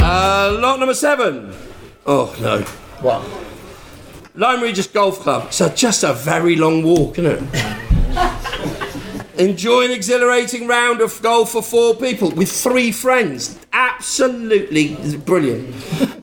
Uh, 0.00 0.58
lot 0.60 0.78
number 0.78 0.94
seven. 0.94 1.52
Oh 2.06 2.34
no, 2.40 2.60
What? 3.00 3.22
Lyme 4.34 4.62
Regis 4.62 4.86
Golf 4.86 5.20
Club. 5.20 5.52
So 5.52 5.68
just 5.68 6.02
a 6.04 6.12
very 6.12 6.56
long 6.56 6.82
walk, 6.82 7.18
isn't 7.18 7.48
it? 7.54 9.28
Enjoy 9.38 9.84
an 9.84 9.90
exhilarating 9.90 10.66
round 10.66 11.00
of 11.00 11.20
golf 11.22 11.50
for 11.52 11.62
four 11.62 11.94
people 11.94 12.30
with 12.30 12.50
three 12.50 12.92
friends. 12.92 13.58
Absolutely 13.74 15.16
brilliant. 15.18 15.74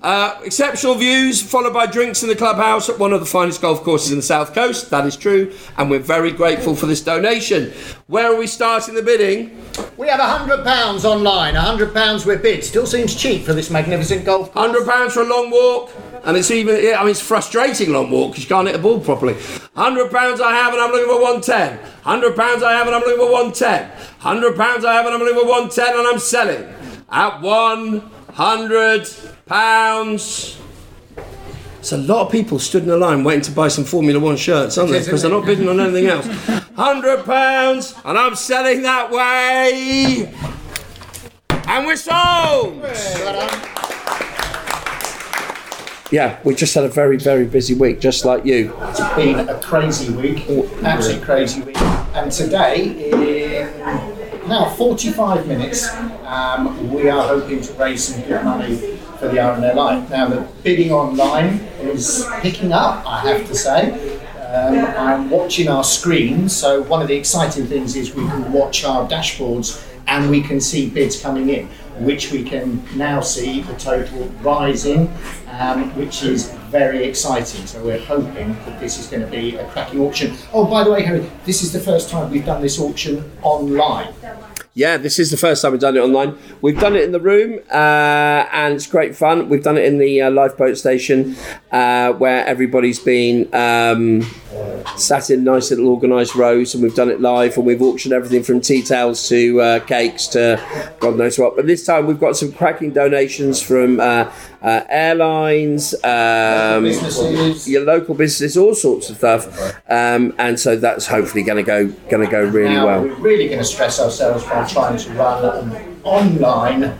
Uh, 0.04 0.40
exceptional 0.44 0.94
views, 0.94 1.42
followed 1.42 1.74
by 1.74 1.88
drinks 1.88 2.22
in 2.22 2.30
the 2.30 2.36
clubhouse 2.36 2.90
at 2.90 3.00
one 3.00 3.12
of 3.12 3.20
the 3.20 3.26
finest 3.26 3.60
golf 3.60 3.84
courses 3.84 4.12
in 4.12 4.18
the 4.18 4.24
south 4.24 4.54
coast. 4.54 4.92
That 4.92 5.08
is 5.08 5.18
true, 5.18 5.52
and 5.78 5.90
we're 5.90 6.00
very 6.00 6.32
grateful 6.32 6.76
for 6.76 6.86
this 6.86 7.02
donation. 7.02 7.74
Where 8.06 8.32
are 8.32 8.38
we 8.38 8.46
starting 8.46 8.94
the 8.94 9.02
bidding? 9.02 9.62
We 9.98 10.08
have 10.08 10.20
£100 10.20 11.04
online, 11.06 11.56
£100 11.56 12.26
we're 12.26 12.38
bid. 12.38 12.64
Still 12.64 12.86
seems 12.86 13.16
cheap 13.16 13.44
for 13.44 13.54
this 13.54 13.72
magnificent 13.72 14.26
golf. 14.26 14.52
course. 14.52 14.66
Hundred 14.66 14.88
pounds 14.88 15.14
for 15.16 15.22
a 15.22 15.28
long 15.28 15.50
walk, 15.50 15.92
and 16.26 16.38
it's 16.38 16.52
even. 16.52 16.84
yeah, 16.84 17.00
I 17.00 17.02
mean, 17.02 17.12
it's 17.12 17.22
frustrating 17.22 17.92
long 17.92 18.12
walk 18.12 18.34
because 18.34 18.44
you 18.44 18.50
can't 18.50 18.68
hit 18.68 18.74
the 18.74 18.82
ball 18.84 19.00
properly. 19.00 19.36
Hundred 19.76 20.12
pounds 20.12 20.40
I 20.40 20.52
have, 20.52 20.72
and 20.74 20.82
I'm 20.82 20.92
looking 20.92 21.10
for 21.10 21.22
one 21.22 21.42
ten. 21.42 21.80
Hundred 22.04 22.36
pounds 22.36 22.62
I 22.62 22.74
have, 22.74 22.86
and 22.86 22.96
I'm 22.96 23.02
looking 23.02 23.26
for 23.26 23.32
one 23.32 23.52
ten. 23.54 23.90
Hundred 24.20 24.56
pounds 24.56 24.86
I 24.86 24.94
have, 24.94 25.08
and 25.08 25.16
I'm 25.16 25.22
looking 25.22 25.42
for 25.42 25.50
one 25.50 25.70
ten, 25.70 25.98
and 25.98 26.08
I'm 26.08 26.20
selling 26.20 26.79
at 27.12 27.42
one 27.42 28.00
hundred 28.34 29.08
pounds. 29.46 30.60
It's 31.80 31.94
a 31.94 31.98
lot 31.98 32.26
of 32.26 32.32
people 32.32 32.60
stood 32.60 32.84
in 32.84 32.90
a 32.90 32.98
line 32.98 33.24
waiting 33.24 33.42
to 33.44 33.52
buy 33.52 33.70
some 33.70 33.86
Formula 33.86 34.20
One 34.20 34.36
shirts, 34.36 34.78
aren't 34.78 34.92
they? 34.92 35.00
Because 35.00 35.22
they're 35.22 35.32
not 35.32 35.46
bidding 35.46 35.70
on 35.70 35.80
anything 35.80 36.08
else. 36.08 36.28
Hundred 36.76 37.26
pounds, 37.26 37.96
and 38.06 38.18
I'm 38.18 38.36
selling 38.36 38.82
that 38.84 39.10
way. 39.12 40.34
And 41.68 41.86
we're 41.86 41.96
sold. 41.96 42.82
Yeah, 46.12 46.40
we 46.44 46.56
just 46.56 46.74
had 46.74 46.86
a 46.86 46.90
very, 46.90 47.18
very 47.18 47.46
busy 47.46 47.76
week, 47.76 48.00
just 48.00 48.26
like 48.26 48.44
you. 48.44 48.74
It's 48.82 49.00
been 49.16 49.48
a 49.48 49.60
crazy 49.62 50.12
week, 50.12 50.50
absolutely 50.84 51.24
crazy 51.24 51.62
week. 51.62 51.80
And 52.16 52.32
today, 52.32 53.12
in 53.12 54.48
now 54.50 54.70
45 54.70 55.48
minutes, 55.48 55.88
um, 56.30 56.92
we 56.94 57.10
are 57.10 57.28
hoping 57.28 57.60
to 57.60 57.74
raise 57.74 58.04
some 58.04 58.22
good 58.22 58.44
money 58.44 58.76
for 59.18 59.28
the 59.30 59.38
RNLI. 59.38 60.10
Now, 60.10 60.28
the 60.28 60.48
bidding 60.64 60.92
online 60.92 61.56
is 61.82 62.28
picking 62.42 62.72
up, 62.72 63.04
I 63.06 63.22
have 63.22 63.48
to 63.48 63.56
say. 63.56 64.18
Um, 64.38 64.76
I'm 64.98 65.30
watching 65.30 65.68
our 65.70 65.84
screen, 65.84 66.48
so 66.48 66.84
one 66.84 67.02
of 67.02 67.08
the 67.08 67.16
exciting 67.16 67.66
things 67.66 67.96
is 67.96 68.14
we 68.14 68.26
can 68.28 68.52
watch 68.52 68.84
our 68.84 69.08
dashboards 69.08 69.84
and 70.08 70.30
we 70.30 70.42
can 70.42 70.62
see 70.62 70.90
bids 70.90 71.20
coming 71.20 71.50
in, 71.50 71.68
which 72.00 72.32
we 72.32 72.44
can 72.44 72.84
now 72.96 73.22
see 73.22 73.62
the 73.62 73.74
total 73.74 74.26
rising, 74.42 75.12
um, 75.48 75.96
which 75.96 76.24
is 76.24 76.52
very 76.70 77.06
exciting. 77.06 77.66
So 77.66 77.84
we're 77.84 78.04
hoping 78.06 78.54
that 78.66 78.80
this 78.80 79.00
is 79.00 79.08
going 79.08 79.24
to 79.24 79.32
be 79.32 79.56
a 79.56 79.68
cracking 79.70 80.02
auction. 80.02 80.36
Oh, 80.54 80.66
by 80.66 80.84
the 80.84 80.92
way, 80.92 81.04
Harry, 81.04 81.28
this 81.46 81.64
is 81.64 81.72
the 81.72 81.80
first 81.80 82.10
time 82.10 82.32
we've 82.32 82.46
done 82.46 82.62
this 82.62 82.80
auction 82.80 83.32
online. 83.42 84.14
Yeah, 84.76 84.98
this 84.98 85.18
is 85.20 85.32
the 85.32 85.38
first 85.38 85.62
time 85.62 85.72
we've 85.72 85.82
done 85.82 85.98
it 85.98 86.00
online. 86.00 86.38
We've 86.62 86.80
done 86.80 86.96
it 86.96 87.04
in 87.04 87.12
the 87.12 87.20
room, 87.20 87.60
uh, 87.72 88.46
and 88.54 88.76
it's 88.76 88.86
great 88.88 89.16
fun. 89.16 89.50
We've 89.50 89.64
done 89.64 89.78
it 89.78 89.84
in 89.86 89.98
the 89.98 90.22
uh, 90.22 90.32
lifeboat 90.32 90.78
station, 90.78 91.36
uh, 91.72 92.14
where 92.14 92.46
everybody's 92.46 93.00
been 93.00 93.54
um, 93.54 94.22
sat 94.96 95.32
in 95.32 95.44
nice 95.44 95.72
little 95.72 95.90
organised 95.90 96.36
rows, 96.36 96.76
and 96.76 96.84
we've 96.84 96.96
done 96.96 97.10
it 97.10 97.20
live, 97.20 97.58
and 97.58 97.66
we've 97.66 97.82
auctioned 97.82 98.14
everything 98.14 98.44
from 98.44 98.62
tea 98.62 98.84
towels 98.84 99.28
to 99.28 99.60
uh, 99.60 99.80
cakes 99.82 100.28
to 100.28 100.64
God 101.00 101.18
knows 101.18 101.40
what. 101.40 101.56
But 101.56 101.66
this 101.66 101.84
time 101.84 102.06
we've 102.06 102.20
got 102.20 102.38
some 102.38 102.52
cracking 102.52 102.92
donations 102.94 103.62
from 103.62 104.00
uh, 104.00 104.32
uh, 104.62 104.82
airlines, 104.88 105.96
um, 106.04 106.84
Businesses. 106.84 107.68
your 107.68 107.84
local 107.86 108.14
businesses, 108.14 108.56
all 108.56 108.76
sorts 108.76 109.10
of 109.10 109.18
stuff, 109.18 109.76
um, 109.90 110.34
and 110.38 110.60
so 110.60 110.76
that's 110.76 111.08
hopefully 111.08 111.44
going 111.44 111.58
to 111.58 111.64
go 111.64 111.88
going 112.10 112.24
to 112.24 112.32
go 112.32 112.44
really 112.46 112.76
now, 112.76 112.86
well. 112.86 113.02
we're 113.02 113.16
really 113.16 113.48
going 113.48 113.60
to 113.60 113.66
stress 113.66 114.00
ourselves 114.00 114.44
trying 114.68 114.98
to 114.98 115.14
run 115.14 115.46
an 115.46 116.00
online 116.04 116.98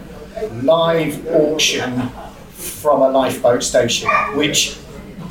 live 0.64 1.28
auction 1.28 2.10
from 2.52 3.02
a 3.02 3.10
lifeboat 3.10 3.64
station, 3.64 4.10
which 4.36 4.78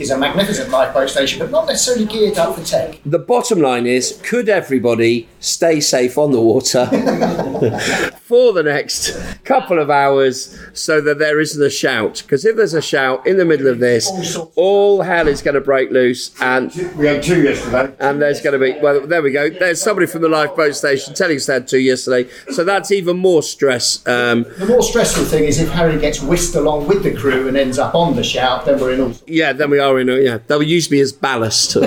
is 0.01 0.11
a 0.11 0.19
magnificent 0.19 0.71
lifeboat 0.71 1.11
station, 1.11 1.39
but 1.41 1.51
not 1.51 1.67
necessarily 1.67 2.07
geared 2.07 2.39
up 2.39 2.55
for 2.57 2.65
tech. 2.65 3.01
The 3.05 3.19
bottom 3.19 3.61
line 3.61 3.87
is 3.87 4.21
could 4.23 4.49
everybody 4.49 5.29
stay 5.41 5.81
safe 5.81 6.17
on 6.19 6.33
the 6.33 6.41
water 6.41 6.87
for 8.23 8.53
the 8.53 8.63
next 8.63 9.17
couple 9.45 9.79
of 9.79 9.91
hours 9.91 10.59
so 10.73 11.01
that 11.01 11.19
there 11.19 11.41
isn't 11.41 11.63
a 11.65 11.71
shout? 11.71 12.23
Because 12.25 12.45
if 12.45 12.57
there's 12.57 12.75
a 12.75 12.83
shout 12.83 13.27
in 13.27 13.37
the 13.37 13.45
middle 13.45 13.67
of 13.69 13.79
this, 13.79 14.37
all 14.57 15.03
hell 15.03 15.29
is 15.29 15.43
going 15.43 15.55
to 15.55 15.61
break 15.61 15.91
loose 15.91 16.35
and 16.41 16.73
We 16.97 17.07
had 17.07 17.23
two 17.23 17.43
yesterday. 17.43 17.95
and 18.01 18.21
there's 18.21 18.41
going 18.41 18.59
to 18.59 18.59
be 18.59 18.79
well 18.81 19.07
there 19.07 19.23
we 19.23 19.31
go 19.33 19.49
there's 19.51 19.81
somebody 19.81 20.07
from 20.07 20.23
the 20.23 20.29
lifeboat 20.29 20.75
station 20.75 21.15
telling 21.15 21.37
us 21.37 21.47
they 21.47 21.55
had 21.55 21.69
two 21.69 21.79
yesterday 21.79 22.29
so 22.51 22.65
that's 22.65 22.91
even 22.91 23.17
more 23.19 23.43
stress 23.43 24.07
um, 24.07 24.45
The 24.59 24.67
more 24.67 24.83
stressful 24.83 25.25
thing 25.25 25.45
is 25.45 25.61
if 25.61 25.71
Harry 25.71 25.99
gets 25.99 26.21
whisked 26.23 26.55
along 26.55 26.87
with 26.87 27.03
the 27.03 27.15
crew 27.15 27.49
and 27.49 27.57
ends 27.57 27.79
up 27.79 27.95
on 27.95 28.17
the 28.17 28.25
shout, 28.25 28.65
then 28.67 28.81
we're 28.81 28.93
in 28.93 29.01
all. 29.01 29.13
yeah 29.27 29.53
then 29.53 29.71
we 29.71 29.79
are 29.79 29.88
in 29.97 30.09
a, 30.09 30.13
uh, 30.13 30.17
yeah 30.17 30.39
they'll 30.47 30.63
use 30.63 30.91
me 30.91 31.01
as 31.01 31.13
ballast 31.13 31.77
I'm 31.77 31.85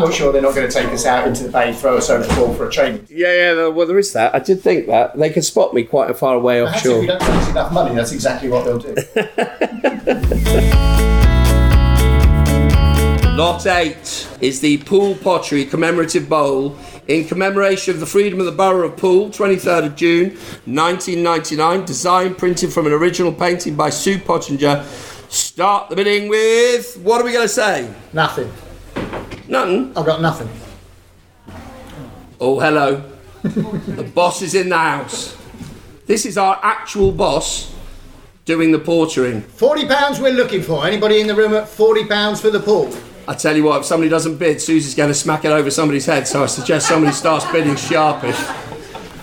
not 0.00 0.12
sure 0.14 0.32
they're 0.32 0.42
not 0.42 0.54
going 0.54 0.68
to 0.68 0.72
take 0.72 0.88
us 0.90 1.06
out 1.06 1.26
into 1.26 1.44
the 1.44 1.50
bay, 1.50 1.72
throw 1.72 1.96
us 1.98 2.10
overboard 2.10 2.56
for 2.56 2.68
a 2.68 2.70
training. 2.70 3.06
yeah 3.10 3.32
yeah 3.54 3.66
well 3.68 3.86
there 3.86 3.98
is 3.98 4.12
that 4.12 4.34
I 4.34 4.38
did 4.40 4.60
think 4.60 4.86
that 4.86 5.16
they 5.18 5.30
could 5.30 5.44
spot 5.44 5.74
me 5.74 5.82
quite 5.84 6.10
a 6.10 6.14
far 6.14 6.34
away 6.36 6.62
Perhaps 6.64 6.86
if 6.86 7.00
we 7.00 7.06
don't 7.06 7.22
raise 7.28 7.48
enough 7.48 7.72
money, 7.72 7.94
that's 7.94 8.12
exactly 8.12 8.48
what 8.48 8.64
they'll 8.64 8.78
do. 8.78 8.94
Lot 13.36 13.66
8 13.66 14.28
is 14.42 14.60
the 14.60 14.78
Poole 14.78 15.14
Pottery 15.16 15.64
Commemorative 15.64 16.28
Bowl 16.28 16.76
in 17.08 17.26
commemoration 17.26 17.94
of 17.94 18.00
the 18.00 18.06
freedom 18.06 18.38
of 18.38 18.46
the 18.46 18.52
Borough 18.52 18.88
of 18.88 18.96
Poole, 18.96 19.30
23rd 19.30 19.86
of 19.86 19.96
June 19.96 20.30
1999. 20.66 21.84
Design 21.84 22.34
printed 22.34 22.72
from 22.72 22.86
an 22.86 22.92
original 22.92 23.32
painting 23.32 23.74
by 23.74 23.90
Sue 23.90 24.18
Pottinger. 24.18 24.84
Start 25.28 25.88
the 25.88 25.96
bidding 25.96 26.28
with. 26.28 26.96
What 26.98 27.20
are 27.20 27.24
we 27.24 27.32
going 27.32 27.44
to 27.44 27.48
say? 27.48 27.92
nothing. 28.12 28.52
Nothing. 29.48 29.96
I've 29.96 30.06
got 30.06 30.20
nothing. 30.20 30.48
Oh, 32.40 32.60
hello. 32.60 33.10
the 33.42 34.10
boss 34.14 34.42
is 34.42 34.54
in 34.54 34.68
the 34.68 34.78
house. 34.78 35.36
This 36.06 36.26
is 36.26 36.38
our 36.38 36.58
actual 36.62 37.12
boss 37.12 37.74
doing 38.44 38.72
the 38.72 38.78
portering. 38.78 39.42
Forty 39.42 39.86
pounds 39.86 40.20
we're 40.20 40.32
looking 40.32 40.62
for. 40.62 40.86
Anybody 40.86 41.20
in 41.20 41.26
the 41.26 41.34
room 41.34 41.54
at 41.54 41.68
forty 41.68 42.04
pounds 42.04 42.40
for 42.40 42.50
the 42.50 42.60
Poole? 42.60 42.92
I 43.28 43.34
tell 43.34 43.56
you 43.56 43.64
what, 43.64 43.80
if 43.80 43.86
somebody 43.86 44.10
doesn't 44.10 44.36
bid, 44.38 44.60
Susie's 44.60 44.94
going 44.94 45.08
to 45.10 45.14
smack 45.14 45.44
it 45.44 45.52
over 45.52 45.70
somebody's 45.70 46.06
head. 46.06 46.26
So 46.26 46.42
I 46.42 46.46
suggest 46.46 46.88
somebody 46.88 47.12
starts 47.12 47.44
bidding 47.52 47.76
sharpish. 47.76 48.38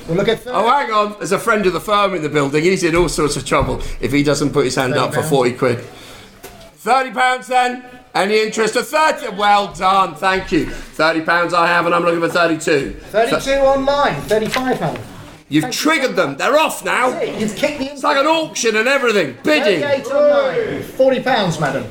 We'll 0.08 0.18
look 0.18 0.28
at. 0.28 0.46
Oh, 0.48 0.68
hang 0.68 0.92
on. 0.92 1.16
There's 1.18 1.34
a 1.34 1.40
friend 1.40 1.66
of 1.66 1.74
the 1.74 1.82
firm 1.82 2.16
in 2.16 2.24
the 2.24 2.30
building. 2.30 2.64
He's 2.64 2.84
in 2.84 2.96
all 2.96 3.10
sorts 3.10 3.36
of 3.36 3.46
trouble 3.46 3.82
if 4.00 4.12
he 4.12 4.24
doesn't 4.24 4.52
put 4.52 4.66
his 4.66 4.76
hand 4.76 4.96
up 4.96 5.14
for 5.14 5.22
40 5.22 5.54
quid. 5.54 5.80
30 5.80 7.12
pounds 7.12 7.48
then? 7.48 7.86
Any 8.16 8.42
interest 8.42 8.76
of 8.76 8.88
30? 8.88 9.36
Well 9.36 9.72
done, 9.74 10.16
thank 10.16 10.52
you. 10.52 10.66
30 10.70 11.22
pounds 11.22 11.54
I 11.54 11.68
have, 11.68 11.86
and 11.86 11.94
I'm 11.94 12.04
looking 12.04 12.22
for 12.22 12.30
32. 12.30 12.94
Thirty-two 12.94 13.52
online. 13.60 14.20
Thirty-five 14.22 14.80
pounds. 14.80 15.00
You've 15.48 15.72
triggered 15.72 16.16
them. 16.16 16.38
They're 16.38 16.58
off 16.58 16.84
now. 16.84 17.20
You've 17.22 17.56
kicked 17.56 17.80
the. 17.80 17.92
It's 17.92 18.04
like 18.04 18.18
an 18.18 18.26
auction 18.26 18.76
and 18.78 18.88
everything. 18.88 19.38
Bidding. 19.44 19.82
Thirty-eight 19.82 20.06
online. 20.08 20.84
Forty 20.84 21.22
pounds, 21.22 21.60
madam. 21.60 21.84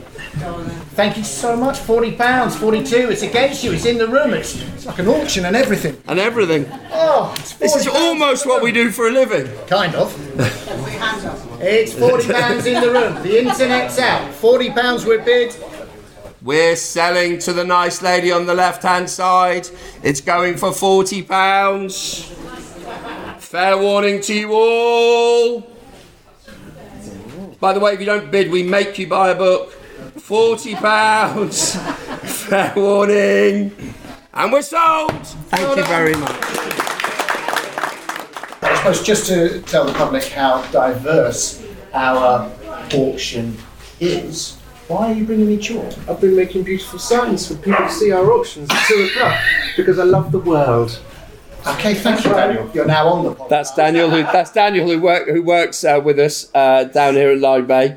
Thank 0.99 1.17
you 1.17 1.23
so 1.23 1.57
much. 1.57 1.79
Forty 1.79 2.11
pounds. 2.11 2.57
Forty-two. 2.57 3.09
It's 3.09 3.23
against 3.23 3.63
you. 3.63 3.71
It's 3.71 3.85
in 3.87 3.99
the 3.99 4.09
room. 4.09 4.35
It's, 4.35 4.61
it's 4.75 4.85
like 4.85 4.99
an 4.99 5.07
auction 5.07 5.45
and 5.45 5.55
everything. 5.55 5.97
And 6.09 6.19
everything. 6.19 6.67
Oh, 6.91 7.33
This 7.61 7.77
is 7.77 7.87
almost 7.87 8.47
what 8.47 8.65
we 8.65 8.73
do 8.73 8.91
for 8.91 9.07
a 9.07 9.13
living. 9.13 9.47
Kind 9.69 9.95
of. 9.95 10.13
It's 11.63 11.93
forty 11.93 12.27
pounds 12.33 12.67
in 12.67 12.83
the 12.83 12.91
room. 12.91 13.15
The 13.23 13.39
internet's 13.39 14.01
out. 14.01 14.35
Forty 14.35 14.73
pounds 14.73 15.05
we're 15.07 15.25
bid. 15.25 15.55
We're 16.43 16.75
selling 16.75 17.39
to 17.47 17.53
the 17.53 17.63
nice 17.63 18.03
lady 18.03 18.33
on 18.33 18.47
the 18.47 18.55
left 18.55 18.83
hand 18.83 19.09
side. 19.09 19.69
It's 20.03 20.21
going 20.21 20.57
for 20.57 20.71
£40. 20.71 22.25
Fair 23.39 23.79
warning 23.79 24.21
to 24.23 24.35
you 24.35 24.53
all. 24.53 25.65
By 27.61 27.73
the 27.73 27.79
way, 27.79 27.93
if 27.93 28.01
you 28.01 28.07
don't 28.07 28.33
bid, 28.33 28.51
we 28.51 28.65
make 28.65 28.99
you 28.99 29.07
buy 29.07 29.31
a 29.31 29.35
book. 29.37 29.78
£40. 30.29 31.77
Fair 32.29 32.73
warning. 32.77 33.73
And 34.35 34.53
we're 34.53 34.61
sold. 34.61 35.27
Thank 35.49 35.79
you 35.79 35.85
very 35.85 36.15
much. 36.17 36.37
I 38.61 38.75
suppose 38.77 39.03
just 39.03 39.27
to 39.29 39.63
tell 39.63 39.87
the 39.87 39.95
public 39.95 40.25
how 40.25 40.61
diverse 40.71 41.65
our 41.95 42.53
auction 42.93 43.57
is. 44.01 44.57
Why 44.89 45.11
are 45.11 45.15
you 45.15 45.25
bringing 45.25 45.47
me 45.47 45.57
chalk? 45.57 45.95
I've 46.07 46.21
been 46.21 46.37
making 46.37 46.65
beautiful 46.65 46.99
signs 46.99 47.49
for 47.49 47.55
people 47.55 47.87
to 47.87 47.91
see 47.91 48.13
our 48.13 48.31
auctions 48.31 48.69
at 48.71 48.87
two 48.87 49.09
o'clock 49.11 49.41
because 49.79 49.99
I 49.99 50.05
love 50.05 50.31
the 50.31 50.41
world. 50.41 51.01
Okay, 51.67 51.95
thank 51.95 52.23
you, 52.25 52.33
Daniel. 52.33 52.71
You're 52.75 52.85
now 52.87 53.09
on 53.09 53.25
the 53.25 53.35
podcast. 53.35 53.49
That's 53.49 53.75
Daniel. 53.75 54.11
Who 54.11 54.23
that's 54.25 54.53
Daniel 54.53 54.87
who 54.87 55.01
work 55.01 55.27
who 55.29 55.43
works 55.43 55.85
uh, 55.85 56.01
with 56.05 56.19
us 56.19 56.51
uh, 56.55 56.85
down 56.85 57.15
here 57.15 57.31
at 57.31 57.39
Lyme 57.39 57.67
Bay. 57.67 57.97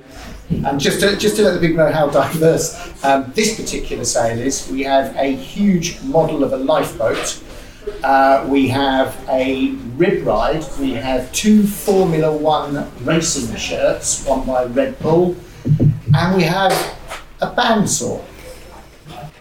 And 0.66 0.80
just 0.80 1.00
to, 1.00 1.16
just 1.18 1.38
to 1.38 1.44
let 1.44 1.54
the 1.54 1.60
people 1.60 1.78
know 1.78 1.92
how 1.92 2.10
diverse 2.22 3.04
um, 3.04 3.32
this 3.34 3.60
particular 3.60 4.06
sale 4.06 4.40
is, 4.40 4.70
we 4.70 4.84
have 4.84 5.16
a 5.16 5.36
huge 5.36 6.02
model 6.04 6.44
of 6.44 6.54
a 6.54 6.58
lifeboat. 6.58 7.42
Uh, 8.04 8.46
we 8.48 8.68
have 8.68 9.18
a 9.30 9.72
rib 9.96 10.26
ride. 10.26 10.64
We 10.80 10.92
have 10.92 11.32
two 11.32 11.66
Formula 11.66 12.36
One 12.36 12.92
racing 13.04 13.56
shirts, 13.56 14.26
one 14.26 14.46
by 14.46 14.66
Red 14.66 15.00
Bull, 15.00 15.36
and 16.16 16.36
we 16.36 16.44
have 16.44 16.72
a 17.42 17.48
bandsaw. 17.48 18.24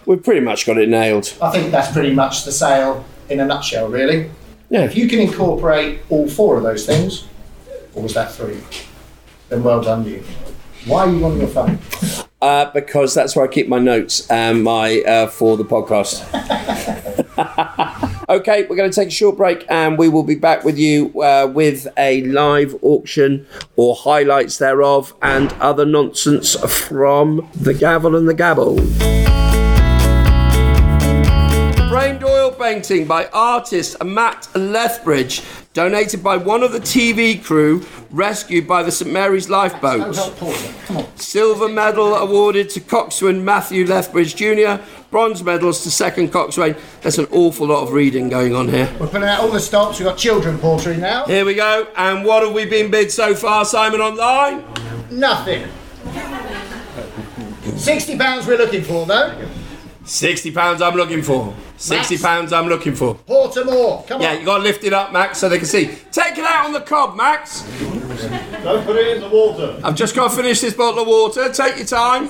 We've 0.07 0.23
pretty 0.23 0.41
much 0.41 0.67
got 0.67 0.79
it 0.79 0.89
nailed. 0.89 1.35
I 1.43 1.51
think 1.51 1.71
that's 1.71 1.93
pretty 1.93 2.15
much 2.15 2.45
the 2.45 2.53
sale 2.53 3.05
in 3.29 3.41
a 3.41 3.47
nutshell, 3.47 3.89
really. 3.89 4.31
Yeah. 4.71 4.85
If 4.85 4.97
you 4.97 5.09
can 5.09 5.19
incorporate 5.19 6.01
all 6.09 6.29
four 6.29 6.57
of 6.57 6.63
those 6.63 6.87
things, 6.87 7.27
or 7.95 8.03
was 8.03 8.15
that 8.15 8.33
three? 8.33 8.61
Then 9.49 9.63
well 9.63 9.83
done 9.83 10.05
you. 10.07 10.25
Why 10.87 11.07
are 11.07 11.11
you 11.11 11.25
on 11.25 11.39
your 11.39 11.49
phone? 11.49 11.79
Uh, 12.41 12.71
because 12.73 13.13
that's 13.15 13.37
where 13.37 13.45
I 13.45 13.49
keep 13.49 13.69
my 13.69 13.79
notes 13.79 14.27
and 14.31 14.65
my 14.65 15.03
uh, 15.03 15.27
for 15.27 15.59
the 15.59 15.65
podcast. 15.65 16.25
okay, 18.31 18.67
we're 18.67 18.77
going 18.77 18.91
to 18.91 18.95
take 18.95 19.09
a 19.09 19.13
short 19.13 19.37
break 19.37 19.67
and 19.69 19.99
we 19.99 20.09
will 20.09 20.23
be 20.23 20.37
back 20.37 20.65
with 20.65 20.79
you 20.79 21.09
uh, 21.23 21.51
with 21.53 21.87
a 21.99 22.23
live 22.23 22.75
auction 22.81 23.47
or 23.77 23.95
highlights 23.95 24.57
thereof 24.57 25.15
and 25.21 25.53
other 25.55 25.85
nonsense 25.85 26.55
from 26.55 27.47
the 27.55 27.75
gavel 27.75 28.17
and 28.17 28.27
the 28.27 28.35
gabble. 28.35 28.79
Painting 32.59 33.07
by 33.07 33.27
artist 33.33 34.03
Matt 34.05 34.49
Lethbridge, 34.55 35.43
donated 35.73 36.23
by 36.23 36.37
one 36.37 36.63
of 36.63 36.73
the 36.73 36.81
TV 36.81 37.43
crew 37.43 37.85
rescued 38.11 38.67
by 38.67 38.83
the 38.83 38.91
St 38.91 39.11
Mary's 39.11 39.49
lifeboat. 39.49 40.15
Help 40.15 40.37
Porter. 40.37 40.75
Come 40.87 40.97
on. 40.99 41.17
Silver 41.17 41.69
medal 41.69 42.15
awarded 42.15 42.69
to 42.71 42.81
coxswain 42.81 43.45
Matthew 43.45 43.87
Lethbridge 43.87 44.37
Jr. 44.37 44.83
Bronze 45.11 45.43
medals 45.43 45.83
to 45.85 45.91
second 45.91 46.33
coxswain. 46.33 46.77
There's 47.03 47.19
an 47.19 47.27
awful 47.31 47.69
lot 47.69 47.83
of 47.83 47.93
reading 47.93 48.29
going 48.29 48.55
on 48.55 48.69
here. 48.69 48.95
We're 49.01 49.07
putting 49.07 49.29
out 49.29 49.41
all 49.41 49.51
the 49.51 49.61
stops. 49.61 49.99
We've 49.99 50.09
got 50.09 50.19
children 50.19 50.59
portering 50.59 50.99
now. 50.99 51.25
Here 51.27 51.45
we 51.45 51.55
go. 51.55 51.87
And 51.97 52.25
what 52.25 52.43
have 52.43 52.53
we 52.53 52.65
been 52.67 52.91
bid 52.91 53.11
so 53.11 53.35
far, 53.35 53.65
Simon, 53.65 54.01
online? 54.01 54.65
Nothing. 55.11 55.69
Sixty 57.77 58.19
pounds 58.19 58.47
we're 58.47 58.59
looking 58.59 58.83
for 58.83 59.07
though. 59.07 59.35
Sixty 60.05 60.51
pounds. 60.51 60.83
I'm 60.83 60.95
looking 60.95 61.23
for. 61.23 61.55
Sixty 61.77 62.19
pounds. 62.19 62.53
I'm 62.53 62.67
looking 62.67 62.95
for. 62.95 63.15
Porter 63.15 63.65
more. 63.65 64.05
Come 64.05 64.17
on. 64.17 64.23
Yeah, 64.23 64.33
on. 64.33 64.41
you 64.41 64.45
got 64.47 64.57
to 64.59 64.63
lift 64.63 64.85
it 64.85 64.93
up, 64.93 65.13
Max, 65.13 65.39
so 65.39 65.49
they 65.49 65.59
can 65.59 65.67
see. 65.67 65.87
Take 66.11 66.39
it 66.39 66.45
out 66.45 66.67
on 66.67 66.73
the 66.73 66.81
Cobb, 66.81 67.17
Max. 67.17 67.63
Don't 68.63 68.85
put 68.85 68.97
it 68.97 69.17
in 69.17 69.23
the 69.23 69.29
water. 69.29 69.79
I've 69.85 69.95
just 69.95 70.15
got 70.15 70.31
to 70.31 70.37
finish 70.37 70.61
this 70.61 70.75
bottle 70.75 71.03
of 71.03 71.09
water. 71.09 71.53
Take 71.53 71.77
your 71.77 71.87
time. 71.87 72.29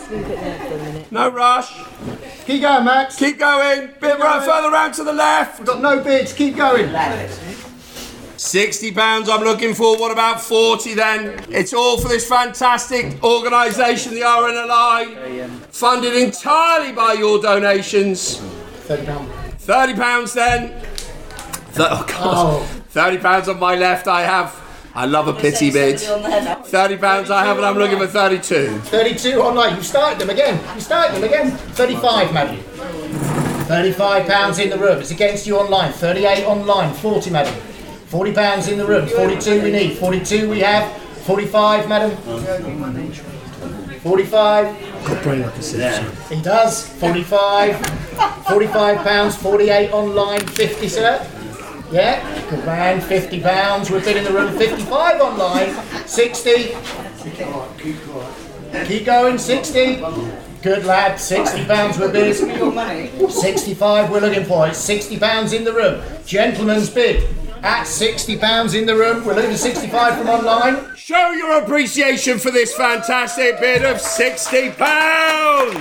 No 1.10 1.28
rush. 1.28 1.72
Keep 2.46 2.62
going, 2.62 2.84
Max. 2.84 3.16
Keep 3.16 3.38
going. 3.38 3.90
Bit 4.00 4.18
right 4.18 4.42
further 4.42 4.70
round 4.70 4.94
to 4.94 5.04
the 5.04 5.12
left. 5.12 5.58
We've 5.58 5.66
got 5.66 5.80
no 5.80 6.02
bids. 6.02 6.32
Keep 6.32 6.56
going. 6.56 6.92
Sixty 8.40 8.90
pounds. 8.90 9.28
I'm 9.28 9.42
looking 9.44 9.74
for. 9.74 9.98
What 9.98 10.10
about 10.10 10.40
forty 10.40 10.94
then? 10.94 11.44
It's 11.50 11.74
all 11.74 11.98
for 11.98 12.08
this 12.08 12.26
fantastic 12.26 13.22
organisation, 13.22 14.14
the 14.14 14.22
RNLI, 14.22 15.50
funded 15.66 16.16
entirely 16.16 16.92
by 16.92 17.12
your 17.12 17.38
donations. 17.42 18.38
Thirty 18.88 19.04
pound. 19.04 19.30
Thirty 19.58 19.92
pounds 19.92 20.32
then. 20.32 20.68
Th- 20.70 21.88
oh 21.90 22.06
God. 22.08 22.18
Oh. 22.18 22.60
Thirty 22.88 23.18
pounds 23.18 23.46
on 23.50 23.58
my 23.60 23.74
left. 23.74 24.08
I 24.08 24.22
have. 24.22 24.58
I 24.94 25.04
love 25.04 25.28
a 25.28 25.34
pity 25.34 25.70
bid. 25.70 26.00
Thirty 26.00 26.96
pounds 26.96 27.30
I 27.30 27.44
have, 27.44 27.58
and 27.58 27.66
I'm 27.66 27.76
looking 27.76 27.98
for 27.98 28.06
thirty-two. 28.06 28.78
32 28.78 29.38
online. 29.38 29.76
You 29.76 29.82
started 29.82 30.18
them 30.18 30.30
again. 30.30 30.58
You 30.74 30.80
started 30.80 31.14
them 31.14 31.24
again. 31.24 31.50
35, 31.50 32.32
madam. 32.32 32.56
35 33.66 34.26
pounds 34.26 34.58
in 34.58 34.70
the 34.70 34.78
room. 34.78 34.98
It's 34.98 35.10
against 35.10 35.46
you 35.46 35.58
online. 35.58 35.92
38 35.92 36.46
online. 36.46 36.94
40, 36.94 37.30
madam. 37.30 37.54
40 38.10 38.32
pounds 38.32 38.66
in 38.66 38.76
the 38.76 38.84
room. 38.84 39.06
42 39.06 39.62
we 39.62 39.70
need. 39.70 39.96
42 39.96 40.50
we 40.50 40.58
have. 40.60 41.00
45, 41.22 41.88
madam. 41.88 42.10
45. 44.00 44.76
He 46.28 46.42
does. 46.42 46.88
45. 46.98 47.76
45 48.48 48.98
pounds. 49.06 49.36
48 49.36 49.92
online. 49.92 50.44
50, 50.44 50.88
sir. 50.88 51.24
Yeah, 51.92 52.50
good 52.50 52.66
man. 52.66 53.00
50 53.00 53.40
pounds. 53.42 53.92
We're 53.92 54.02
bidding 54.02 54.24
the 54.24 54.32
room. 54.32 54.58
55 54.58 55.20
online. 55.20 55.72
60. 56.08 56.74
Keep 58.86 59.04
going, 59.06 59.38
60. 59.38 60.02
Good 60.62 60.84
lad, 60.84 61.18
60 61.20 61.64
pounds 61.64 61.96
we're 61.96 62.12
bid. 62.12 62.34
65 63.30 64.10
we're 64.10 64.20
looking 64.20 64.44
for. 64.44 64.66
It's 64.66 64.78
60 64.78 65.18
pounds 65.18 65.52
in 65.52 65.62
the 65.62 65.72
room. 65.72 66.02
Gentleman's 66.26 66.90
bid 66.90 67.28
at 67.62 67.84
60 67.84 68.38
pounds 68.38 68.74
in 68.74 68.86
the 68.86 68.96
room. 68.96 69.24
We're 69.24 69.34
looking 69.34 69.56
65 69.56 70.18
from 70.18 70.28
online. 70.28 70.96
Show 70.96 71.32
your 71.32 71.62
appreciation 71.62 72.38
for 72.38 72.50
this 72.50 72.72
fantastic 72.74 73.58
bid 73.58 73.84
of 73.84 74.00
sixty 74.00 74.70
pounds. 74.70 75.76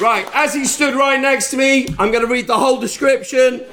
Right, 0.00 0.26
as 0.34 0.54
he 0.54 0.64
stood 0.64 0.94
right 0.94 1.20
next 1.20 1.50
to 1.50 1.56
me, 1.56 1.86
I'm 1.98 2.10
going 2.10 2.26
to 2.26 2.32
read 2.32 2.46
the 2.46 2.58
whole 2.58 2.80
description. 2.80 3.64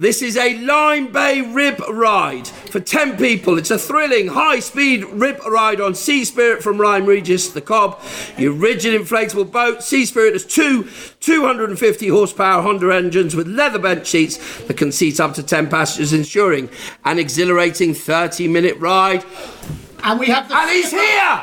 This 0.00 0.22
is 0.22 0.38
a 0.38 0.56
Lyme 0.56 1.12
Bay 1.12 1.42
rib 1.42 1.78
ride 1.90 2.48
for 2.48 2.80
10 2.80 3.18
people. 3.18 3.58
It's 3.58 3.70
a 3.70 3.76
thrilling, 3.76 4.28
high 4.28 4.60
speed 4.60 5.04
rib 5.04 5.44
ride 5.46 5.78
on 5.78 5.94
Sea 5.94 6.24
Spirit 6.24 6.62
from 6.62 6.78
Lyme 6.78 7.04
Regis 7.04 7.50
the 7.50 7.60
Cobb. 7.60 8.00
Your 8.38 8.52
rigid 8.52 8.98
inflatable 8.98 9.52
boat. 9.52 9.82
Sea 9.82 10.06
Spirit 10.06 10.32
has 10.32 10.46
two 10.46 10.88
250 11.20 12.08
horsepower 12.08 12.62
Honda 12.62 12.90
engines 12.94 13.36
with 13.36 13.46
leather 13.46 13.78
bench 13.78 14.06
seats 14.06 14.38
that 14.62 14.78
can 14.78 14.90
seat 14.90 15.20
up 15.20 15.34
to 15.34 15.42
10 15.42 15.68
passengers, 15.68 16.14
ensuring 16.14 16.70
an 17.04 17.18
exhilarating 17.18 17.92
30 17.92 18.48
minute 18.48 18.78
ride. 18.78 19.22
And 20.02 20.18
we 20.18 20.28
have 20.28 20.48
the. 20.48 20.56
And 20.56 20.70
he's 20.70 20.90
here! 20.90 21.42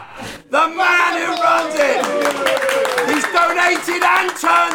The 0.49 0.67
man 0.67 1.13
who 1.21 1.43
runs 1.43 1.75
it! 1.77 2.57
He's 3.13 3.23
donated 3.25 4.01
and 4.01 4.31
turned 4.35 4.66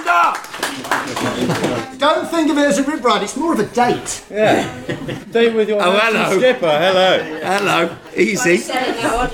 think 2.32 2.50
of 2.50 2.58
it 2.58 2.64
as 2.66 2.78
a 2.78 2.82
rib 2.82 3.04
ride, 3.04 3.22
it's 3.22 3.36
more 3.36 3.52
of 3.52 3.60
a 3.60 3.66
date. 3.66 4.24
Yeah. 4.30 4.66
date 5.30 5.54
with 5.54 5.68
your 5.68 5.80
Oh, 5.82 5.92
hello. 5.92 6.38
skipper. 6.38 6.66
Hello. 6.70 7.22
Hello, 7.42 7.96
easy. 8.16 8.62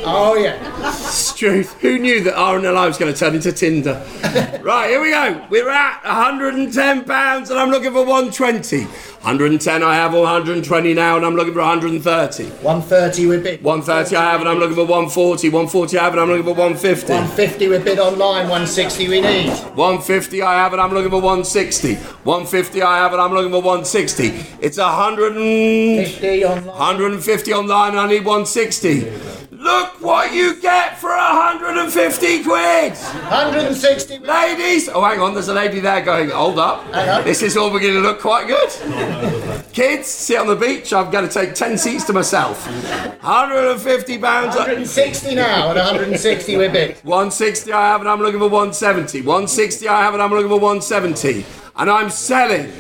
Oh, 0.05 0.35
yeah. 0.39 0.89
It's 0.91 1.33
truth. 1.33 1.75
Who 1.81 1.99
knew 1.99 2.23
that 2.25 2.35
RNLI 2.35 2.87
was 2.89 2.99
going 2.99 3.13
to 3.13 3.19
turn 3.19 3.35
into 3.35 3.53
Tinder? 3.53 4.05
right, 4.63 4.91
here 4.91 5.01
we 5.01 5.11
go. 5.11 5.47
We're 5.49 5.71
at 5.71 6.03
110 6.05 7.05
pounds, 7.05 7.51
and 7.51 7.59
I'm 7.59 7.71
looking 7.71 7.93
for 7.93 8.05
120. 8.05 8.87
110 9.23 9.83
I 9.83 9.95
have, 9.95 10.15
or 10.15 10.23
120 10.23 10.95
now, 10.95 11.17
and 11.17 11.27
I'm 11.27 11.35
looking 11.35 11.53
for 11.53 11.61
130. 11.61 12.45
130 12.63 13.27
we 13.27 13.37
bid. 13.39 13.63
130 13.63 14.17
I 14.17 14.31
have, 14.31 14.41
and 14.41 14.49
I'm 14.49 14.59
looking 14.59 14.77
for 14.77 14.87
140. 14.87 15.49
140 15.49 15.99
I 15.99 16.05
have, 16.05 16.13
and 16.13 16.23
I'm 16.23 16.29
looking 16.29 16.45
for 16.45 16.55
150. 16.55 17.13
150 17.13 17.69
we 17.69 17.79
bid 17.79 17.99
online. 17.99 18.49
160 18.49 19.09
we 19.09 19.21
need. 19.21 19.51
150 19.51 20.43
I 20.43 20.55
have, 20.55 20.73
and 20.73 20.81
I'm 20.81 20.93
looking 20.93 21.11
for 21.11 21.21
160. 21.21 21.95
150 21.95 22.83
I 22.83 22.97
have, 22.99 23.13
and 23.13 23.21
I'm 23.21 23.33
looking 23.33 23.51
for 23.51 23.63
160. 23.63 24.29
It's 24.61 24.79
100 24.79 25.37
and... 25.37 26.07
50 26.07 26.45
online. 26.45 26.67
150 26.67 27.53
online 27.53 27.91
and 27.91 28.01
I 28.01 28.07
need 28.07 28.25
160. 28.25 29.38
Look 29.59 30.01
what 30.01 30.33
you 30.33 30.55
get 30.61 31.01
for 31.01 31.09
150 31.09 32.45
quid! 32.45 32.93
160 32.93 34.19
Ladies! 34.19 34.89
Oh, 34.89 35.03
hang 35.03 35.19
on, 35.19 35.35
there's 35.35 35.49
a 35.49 35.53
lady 35.53 35.81
there 35.81 36.01
going, 36.01 36.31
hold 36.31 36.61
up. 36.61 36.85
This 37.25 37.43
is 37.43 37.57
all 37.57 37.73
beginning 37.73 37.97
to 37.97 38.09
look 38.09 38.21
quite 38.21 38.47
good. 38.47 39.65
Kids, 39.73 40.07
sit 40.07 40.39
on 40.39 40.47
the 40.47 40.55
beach. 40.55 40.93
I'm 40.93 41.11
going 41.11 41.27
to 41.27 41.33
take 41.33 41.55
10 41.55 41.77
seats 41.77 42.05
to 42.05 42.13
myself. 42.13 42.69
150 42.69 44.19
pounds. 44.19 44.55
160 44.55 45.35
now, 45.35 45.71
and 45.71 45.79
160 45.79 46.57
we 46.57 46.69
bid. 46.69 46.97
160 46.99 47.73
I 47.73 47.89
have 47.89 48.01
and 48.01 48.09
I'm 48.09 48.21
looking 48.21 48.39
for 48.39 48.49
170. 48.49 49.23
160 49.23 49.89
I 49.89 50.03
have 50.03 50.15
and 50.15 50.23
I'm 50.23 50.31
looking 50.31 50.51
for 50.51 50.61
170. 50.61 51.45
And 51.75 51.91
I'm 51.91 52.11
selling. 52.11 52.71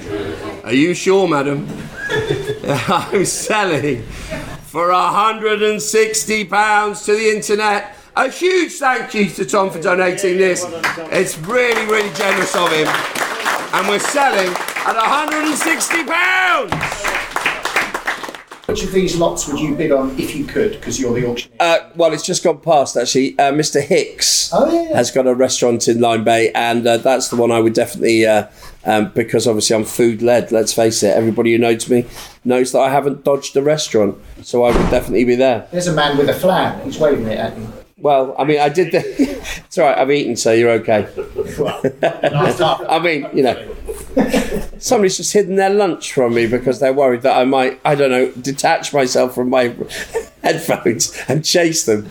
Are 0.62 0.72
you 0.72 0.94
sure, 0.94 1.26
madam? 1.26 1.66
I'm 2.88 3.24
selling 3.24 4.04
for 4.68 4.90
160 4.90 6.44
pounds 6.44 7.02
to 7.07 7.12
the 7.12 7.31
internet. 7.35 7.94
A 8.16 8.28
huge 8.31 8.72
thank 8.72 9.14
you 9.14 9.26
to 9.31 9.44
Tom 9.46 9.70
for 9.70 9.81
donating 9.81 10.37
this. 10.37 10.64
It's 11.11 11.38
really, 11.38 11.87
really 11.90 12.12
generous 12.14 12.54
of 12.54 12.70
him. 12.70 12.87
And 13.72 13.88
we're 13.88 13.98
selling 13.98 14.48
at 14.87 14.94
160 14.94 16.04
pounds. 16.04 16.74
Which 18.66 18.85
of 18.85 18.92
these 18.92 19.16
lots 19.16 19.48
would 19.48 19.59
you 19.59 19.74
bid 19.74 19.92
on 19.92 20.11
if 20.20 20.37
you 20.37 20.44
could, 20.44 20.72
because 20.72 21.00
you're 21.00 21.14
the 21.18 21.26
auctioneer? 21.26 21.57
Uh, 21.59 21.78
well, 21.96 22.12
it's 22.12 22.22
just 22.26 22.44
gone 22.44 22.61
past 22.61 22.96
actually. 22.98 23.38
Uh, 23.38 23.50
Mr. 23.52 23.81
Hicks 23.83 24.50
Oh, 24.52 24.70
yeah, 24.70 24.90
yeah. 24.90 24.96
has 24.96 25.11
got 25.11 25.26
a 25.26 25.35
restaurant 25.35 25.88
in 25.88 26.00
Lyme 26.02 26.24
Bay, 26.24 26.52
and 26.52 26.87
uh, 26.87 26.98
that's 26.98 27.28
the 27.28 27.37
one 27.37 27.50
I 27.50 27.61
would 27.61 27.72
definitely, 27.72 28.26
uh, 28.26 28.48
um, 28.88 29.12
because 29.14 29.46
obviously 29.46 29.77
I'm 29.77 29.85
food 29.85 30.22
led. 30.22 30.51
Let's 30.51 30.72
face 30.72 31.03
it. 31.03 31.14
Everybody 31.14 31.53
who 31.53 31.59
knows 31.59 31.88
me 31.90 32.07
knows 32.42 32.72
that 32.72 32.81
I 32.81 32.88
haven't 32.88 33.22
dodged 33.22 33.55
a 33.57 33.62
restaurant, 33.62 34.16
so 34.42 34.64
I 34.64 34.77
would 34.77 34.90
definitely 34.90 35.24
be 35.24 35.37
there. 35.37 35.68
There's 35.70 35.88
a 35.88 35.92
man 35.92 36.16
with 36.16 36.31
a 36.31 36.35
flag. 36.35 36.83
He's 36.85 36.98
waving 36.98 37.27
it 37.27 37.38
at 37.38 37.57
you. 37.59 37.70
Well, 37.98 38.35
I 38.38 38.44
mean, 38.44 38.61
I 38.61 38.70
did. 38.70 38.92
The, 38.92 39.01
it's 39.66 39.77
all 39.77 39.85
right. 39.85 39.98
I've 39.98 40.11
eaten, 40.11 40.37
so 40.37 40.53
you're 40.53 40.70
okay. 40.70 41.07
Nice. 42.01 42.61
I 42.88 42.98
mean, 42.98 43.29
you 43.35 43.42
know, 43.42 43.77
somebody's 44.79 45.18
just 45.18 45.35
hidden 45.35 45.57
their 45.57 45.70
lunch 45.70 46.12
from 46.14 46.35
me 46.35 46.46
because 46.46 46.81
they're 46.81 46.94
worried 46.94 47.22
that 47.22 47.37
I 47.37 47.44
might, 47.44 47.81
I 47.85 47.94
don't 47.94 48.11
know, 48.11 48.31
detach 48.40 48.94
myself 48.94 49.35
from 49.35 49.51
my 49.51 49.77
headphones 50.42 51.12
and 51.29 51.44
chase 51.44 51.85
them. 51.85 52.09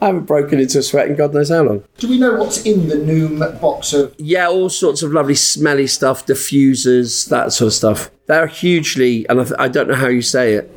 I 0.00 0.06
haven't 0.06 0.24
broken 0.26 0.60
into 0.60 0.78
a 0.78 0.82
sweat 0.82 1.08
in 1.08 1.16
God 1.16 1.34
knows 1.34 1.50
how 1.50 1.62
long. 1.62 1.82
Do 1.98 2.08
we 2.08 2.18
know 2.18 2.34
what's 2.36 2.62
in 2.64 2.88
the 2.88 2.94
Noom 2.94 3.60
box 3.60 3.92
of 3.92 4.14
Yeah, 4.18 4.48
all 4.48 4.68
sorts 4.68 5.02
of 5.02 5.12
lovely 5.12 5.34
smelly 5.34 5.86
stuff, 5.88 6.24
diffusers, 6.24 7.28
that 7.30 7.52
sort 7.52 7.68
of 7.68 7.72
stuff. 7.74 8.10
They're 8.26 8.46
hugely, 8.46 9.28
and 9.28 9.40
I, 9.40 9.44
th- 9.44 9.56
I 9.58 9.68
don't 9.68 9.88
know 9.88 9.94
how 9.96 10.08
you 10.08 10.22
say 10.22 10.54
it, 10.54 10.70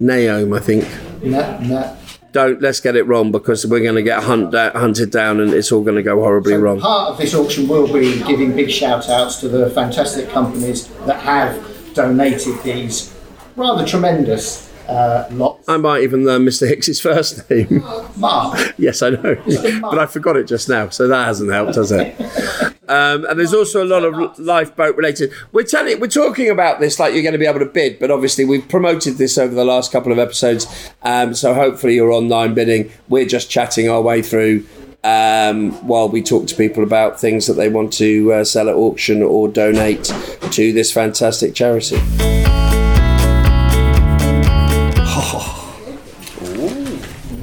Naome, 0.00 0.56
I 0.56 0.60
think. 0.60 0.84
no, 1.22 1.58
no. 1.60 1.96
Don't 2.32 2.62
let's 2.62 2.78
get 2.78 2.94
it 2.94 3.02
wrong 3.08 3.32
because 3.32 3.66
we're 3.66 3.82
going 3.82 3.96
to 3.96 4.02
get 4.04 4.22
hunt 4.22 4.54
hunted 4.54 5.10
down 5.10 5.40
and 5.40 5.52
it's 5.52 5.72
all 5.72 5.82
going 5.82 5.96
to 5.96 6.02
go 6.02 6.14
horribly 6.22 6.54
wrong. 6.54 6.78
Part 6.78 7.10
of 7.10 7.18
this 7.18 7.34
auction 7.34 7.66
will 7.66 7.92
be 7.92 8.22
giving 8.22 8.54
big 8.54 8.70
shout 8.70 9.08
outs 9.08 9.40
to 9.40 9.48
the 9.48 9.68
fantastic 9.70 10.30
companies 10.30 10.86
that 11.06 11.20
have 11.22 11.92
donated 11.92 12.62
these 12.62 13.12
rather 13.56 13.84
tremendous 13.84 14.69
uh, 14.88 15.26
lots. 15.30 15.68
I 15.68 15.76
might 15.76 16.02
even 16.02 16.24
learn 16.24 16.42
Mr. 16.42 16.68
Hicks's 16.68 17.00
first 17.00 17.48
name. 17.50 17.82
Mark, 18.16 18.74
yes, 18.78 19.02
I 19.02 19.10
know, 19.10 19.36
but 19.82 19.98
I 19.98 20.06
forgot 20.06 20.36
it 20.36 20.44
just 20.44 20.68
now, 20.68 20.88
so 20.88 21.08
that 21.08 21.26
hasn't 21.26 21.50
helped, 21.50 21.76
has 21.76 21.92
it? 21.92 22.14
Um, 22.90 23.24
and 23.26 23.38
there's 23.38 23.54
also 23.54 23.84
a 23.84 23.86
lot 23.86 24.02
of 24.02 24.36
lifeboat 24.40 24.96
related. 24.96 25.30
We're 25.52 25.62
telling, 25.62 26.00
we're 26.00 26.08
talking 26.08 26.50
about 26.50 26.80
this 26.80 26.98
like 26.98 27.14
you're 27.14 27.22
going 27.22 27.34
to 27.34 27.38
be 27.38 27.46
able 27.46 27.60
to 27.60 27.64
bid, 27.64 28.00
but 28.00 28.10
obviously 28.10 28.44
we've 28.44 28.68
promoted 28.68 29.16
this 29.16 29.38
over 29.38 29.54
the 29.54 29.64
last 29.64 29.92
couple 29.92 30.10
of 30.10 30.18
episodes, 30.18 30.66
um, 31.02 31.32
so 31.32 31.54
hopefully 31.54 31.94
you're 31.94 32.10
online 32.10 32.52
bidding. 32.52 32.90
We're 33.08 33.26
just 33.26 33.48
chatting 33.48 33.88
our 33.88 34.02
way 34.02 34.22
through 34.22 34.66
um, 35.04 35.70
while 35.86 36.08
we 36.08 36.20
talk 36.20 36.48
to 36.48 36.56
people 36.56 36.82
about 36.82 37.20
things 37.20 37.46
that 37.46 37.54
they 37.54 37.68
want 37.68 37.92
to 37.94 38.32
uh, 38.32 38.44
sell 38.44 38.68
at 38.68 38.74
auction 38.74 39.22
or 39.22 39.48
donate 39.48 40.04
to 40.50 40.72
this 40.72 40.92
fantastic 40.92 41.54
charity. 41.54 41.96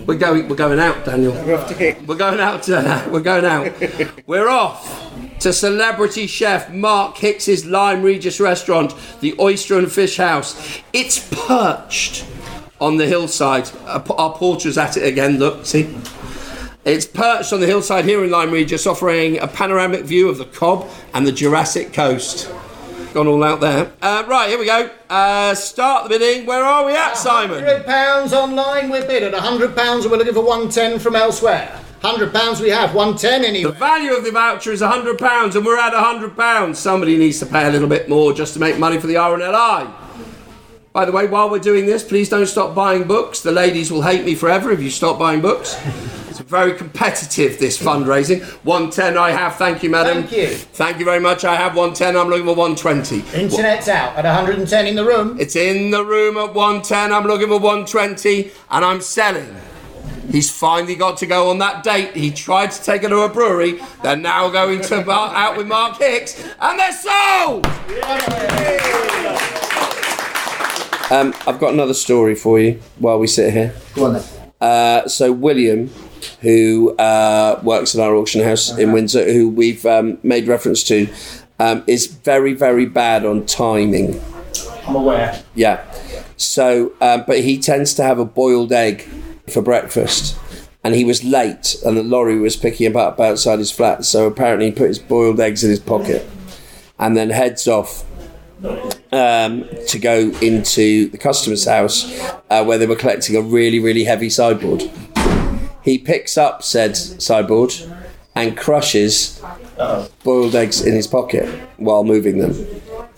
We're 0.08 0.18
going. 0.18 0.48
We're 0.48 0.56
going 0.56 0.80
out, 0.80 1.04
Daniel. 1.04 1.34
We're 1.34 2.16
going 2.16 2.40
out. 2.40 2.70
Uh, 2.70 3.06
we're 3.12 3.20
going 3.20 3.44
out. 3.44 3.74
We're 4.26 4.48
off 4.48 5.12
to 5.42 5.52
celebrity 5.52 6.28
chef 6.28 6.72
Mark 6.72 7.18
Hicks's 7.18 7.66
Lyme 7.66 8.02
Regis 8.02 8.40
restaurant, 8.40 8.96
the 9.20 9.36
Oyster 9.38 9.78
and 9.78 9.92
Fish 9.92 10.16
House. 10.16 10.82
It's 10.94 11.28
perched 11.46 12.26
on 12.80 12.96
the 12.96 13.06
hillside. 13.06 13.70
Our 13.86 14.34
porter's 14.34 14.78
at 14.78 14.96
it 14.96 15.06
again. 15.06 15.40
Look, 15.40 15.66
see. 15.66 15.94
It's 16.86 17.06
perched 17.06 17.52
on 17.52 17.60
the 17.60 17.68
hillside 17.68 18.06
here 18.06 18.24
in 18.24 18.32
Lyme 18.32 18.52
Regis, 18.52 18.88
offering 18.88 19.40
a 19.40 19.48
panoramic 19.48 20.06
view 20.06 20.30
of 20.30 20.38
the 20.38 20.46
Cobb 20.46 20.90
and 21.14 21.28
the 21.28 21.34
Jurassic 21.34 21.92
coast. 21.92 22.50
Gone 23.18 23.26
all 23.26 23.44
out 23.44 23.62
there. 23.62 23.92
Uh, 24.00 24.24
right, 24.28 24.48
here 24.48 24.60
we 24.60 24.68
go. 24.68 24.92
Uh, 25.10 25.56
start 25.56 26.04
the 26.04 26.10
bidding. 26.10 26.46
Where 26.46 26.64
are 26.64 26.86
we 26.86 26.96
at, 26.96 27.18
Simon? 27.18 27.64
£100 27.64 28.32
online, 28.32 28.92
we're 28.92 29.08
bid 29.08 29.24
at 29.24 29.34
£100 29.34 30.04
and 30.04 30.12
we're 30.12 30.18
looking 30.20 30.36
for 30.36 30.44
110 30.44 31.00
from 31.00 31.16
elsewhere. 31.16 31.82
£100 32.02 32.62
we 32.62 32.70
have, 32.70 32.94
110 32.94 33.64
The 33.64 33.72
value 33.72 34.16
of 34.16 34.24
the 34.24 34.30
voucher 34.30 34.72
is 34.72 34.84
£100 34.84 35.56
and 35.56 35.66
we're 35.66 35.80
at 35.80 35.94
£100. 35.94 36.76
Somebody 36.76 37.18
needs 37.18 37.40
to 37.40 37.48
pay 37.48 37.66
a 37.66 37.72
little 37.72 37.90
bit 37.90 38.08
more 38.08 38.34
just 38.34 38.54
to 38.54 38.60
make 38.60 38.78
money 38.78 39.00
for 39.00 39.08
the 39.08 39.16
RNLI. 39.16 39.92
By 40.94 41.06
the 41.06 41.12
way, 41.12 41.26
while 41.26 41.50
we're 41.50 41.58
doing 41.58 41.88
this, 41.88 42.04
please 42.04 42.30
don't 42.30 42.46
stop 42.46 42.76
buying 42.76 43.06
books. 43.06 43.42
The 43.42 43.52
ladies 43.52 43.92
will 43.92 44.04
hate 44.04 44.26
me 44.26 44.36
forever 44.36 44.70
if 44.70 44.80
you 44.80 44.92
stop 44.92 45.18
buying 45.18 45.42
books. 45.42 45.76
It's 46.48 46.52
very 46.54 46.78
competitive, 46.78 47.60
this 47.60 47.78
fundraising. 47.78 48.42
110 48.64 49.18
I 49.18 49.32
have, 49.32 49.58
thank 49.58 49.84
you, 49.84 49.90
madam. 49.90 50.24
Thank 50.24 50.32
you. 50.32 50.48
Thank 50.56 50.98
you 50.98 51.04
very 51.04 51.20
much. 51.20 51.44
I 51.44 51.58
have 51.58 51.76
110, 51.76 52.16
I'm 52.16 52.30
looking 52.30 52.46
for 52.46 52.56
120. 52.56 53.38
Internet's 53.38 53.90
out 53.90 54.16
at 54.16 54.24
110 54.24 54.88
in 54.88 54.96
the 54.96 55.04
room. 55.04 55.36
It's 55.42 55.58
in 55.58 55.92
the 55.92 56.06
room 56.06 56.38
at 56.38 56.54
110, 56.54 57.12
I'm 57.12 57.26
looking 57.26 57.50
for 57.50 57.60
120, 57.60 58.50
and 58.72 58.86
I'm 58.86 59.02
selling. 59.02 59.58
He's 60.32 60.50
finally 60.50 60.96
got 60.96 61.18
to 61.18 61.26
go 61.26 61.50
on 61.50 61.58
that 61.58 61.84
date. 61.84 62.16
He 62.16 62.32
tried 62.32 62.72
to 62.72 62.82
take 62.82 63.02
her 63.02 63.10
to 63.10 63.20
a 63.24 63.30
brewery. 63.30 63.82
They're 64.02 64.16
now 64.16 64.50
going 64.50 64.80
to 64.84 65.04
Mar- 65.04 65.36
out 65.36 65.58
with 65.58 65.68
Mark 65.68 65.98
Hicks, 65.98 66.42
and 66.62 66.80
they're 66.80 66.94
sold. 66.94 67.66
Um, 71.12 71.34
I've 71.46 71.60
got 71.60 71.74
another 71.74 71.94
story 71.94 72.36
for 72.36 72.58
you 72.58 72.80
while 73.00 73.20
we 73.20 73.28
sit 73.28 73.52
here. 73.52 73.76
Go 73.96 74.06
on 74.06 74.14
then. 74.14 74.24
Uh, 74.60 75.08
so 75.08 75.32
William, 75.32 75.90
who 76.42 76.96
uh, 76.98 77.60
works 77.64 77.96
at 77.96 78.02
our 78.02 78.16
auction 78.16 78.44
house 78.44 78.78
in 78.78 78.92
Windsor, 78.92 79.32
who 79.32 79.50
we've 79.50 79.86
um, 79.86 80.18
made 80.24 80.48
reference 80.48 80.84
to, 80.86 81.08
um, 81.60 81.84
is 81.88 82.08
very, 82.08 82.54
very 82.54 82.86
bad 82.86 83.26
on 83.26 83.46
timing. 83.46 84.22
I'm 84.86 84.96
aware. 84.96 85.44
Yeah. 85.56 85.84
So, 86.38 86.94
um, 87.02 87.24
but 87.28 87.40
he 87.40 87.58
tends 87.60 87.94
to 87.96 88.04
have 88.04 88.20
a 88.20 88.26
boiled 88.26 88.72
egg 88.72 89.02
for 89.50 89.62
breakfast. 89.62 90.38
And 90.84 90.96
he 90.96 91.04
was 91.04 91.22
late, 91.22 91.76
and 91.86 91.98
the 91.98 92.04
lorry 92.04 92.40
was 92.40 92.56
picking 92.56 92.86
him 92.86 92.96
up 92.96 93.20
outside 93.20 93.60
his 93.60 93.72
flat. 93.72 94.06
So 94.06 94.26
apparently, 94.26 94.68
he 94.68 94.72
put 94.72 94.88
his 94.88 95.00
boiled 95.00 95.38
eggs 95.38 95.62
in 95.62 95.70
his 95.70 95.82
pocket, 95.82 96.26
and 96.98 97.18
then 97.18 97.30
heads 97.30 97.68
off 97.68 98.06
um, 99.12 99.66
to 99.88 100.00
go 100.00 100.32
into 100.42 101.10
the 101.10 101.18
customer's 101.18 101.66
house 101.66 102.08
uh, 102.50 102.64
where 102.64 102.78
they 102.78 102.86
were 102.86 102.96
collecting 102.96 103.36
a 103.36 103.42
really, 103.42 103.80
really 103.80 104.06
heavy 104.06 104.30
sideboard. 104.30 104.90
He 105.88 105.98
picks 105.98 106.38
up 106.38 106.64
said 106.64 106.98
sideboard 106.98 107.74
and 108.36 108.58
crushes 108.58 109.42
boiled 110.22 110.54
eggs 110.54 110.86
in 110.86 110.94
his 110.94 111.08
pocket 111.08 111.48
while 111.78 112.04
moving 112.04 112.40
them. 112.40 112.54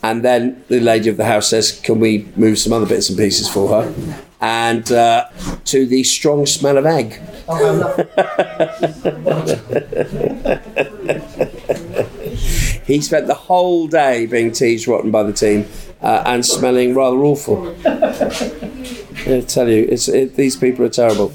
And 0.04 0.24
then 0.24 0.62
the 0.68 0.78
lady 0.78 1.08
of 1.08 1.16
the 1.16 1.24
house 1.24 1.48
says, 1.48 1.80
Can 1.80 1.98
we 1.98 2.28
move 2.36 2.60
some 2.60 2.72
other 2.72 2.86
bits 2.86 3.08
and 3.08 3.18
pieces 3.18 3.48
for 3.48 3.82
her? 3.82 3.92
And 4.40 4.92
uh, 4.92 5.24
to 5.64 5.84
the 5.84 6.04
strong 6.04 6.46
smell 6.46 6.78
of 6.78 6.86
egg. 6.86 7.20
He 12.86 13.00
spent 13.00 13.28
the 13.28 13.34
whole 13.34 13.86
day 13.86 14.26
being 14.26 14.50
teased 14.50 14.88
rotten 14.88 15.10
by 15.10 15.22
the 15.22 15.32
team 15.32 15.66
uh, 16.02 16.24
and 16.26 16.44
smelling 16.44 16.94
rather 16.94 17.18
awful. 17.18 17.74
I 17.86 19.44
tell 19.46 19.68
you, 19.68 19.86
it, 19.90 20.34
these 20.34 20.56
people 20.56 20.84
are 20.84 20.88
terrible. 20.88 21.32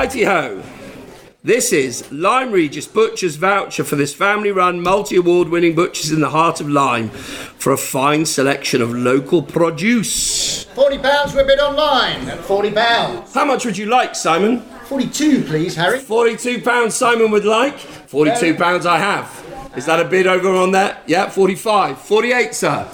Righty 0.00 0.24
ho. 0.24 0.62
This 1.44 1.74
is 1.74 2.10
Lyme 2.10 2.52
Regis 2.52 2.86
Butcher's 2.86 3.36
voucher 3.36 3.84
for 3.84 3.96
this 3.96 4.14
family 4.14 4.50
run, 4.50 4.80
multi 4.82 5.16
award 5.16 5.50
winning 5.50 5.74
butchers 5.74 6.10
in 6.10 6.20
the 6.20 6.30
heart 6.30 6.58
of 6.58 6.70
Lyme 6.70 7.10
for 7.10 7.74
a 7.74 7.76
fine 7.76 8.24
selection 8.24 8.80
of 8.80 8.94
local 8.94 9.42
produce. 9.42 10.64
£40 10.64 11.34
we're 11.34 11.44
bid 11.44 11.58
online 11.58 12.26
at 12.30 12.38
£40. 12.38 13.34
How 13.34 13.44
much 13.44 13.66
would 13.66 13.76
you 13.76 13.84
like, 13.84 14.14
Simon? 14.14 14.62
42 14.86 15.44
please, 15.44 15.76
Harry. 15.76 15.98
£42 15.98 16.90
Simon 16.90 17.30
would 17.30 17.44
like. 17.44 17.76
£42 17.76 18.86
I 18.86 18.98
have. 18.98 19.72
Is 19.76 19.84
that 19.84 20.00
a 20.00 20.06
bid 20.06 20.26
over 20.26 20.48
on 20.48 20.72
that? 20.72 21.02
Yeah, 21.06 21.28
45. 21.28 22.00
48, 22.00 22.54
sir. 22.54 22.88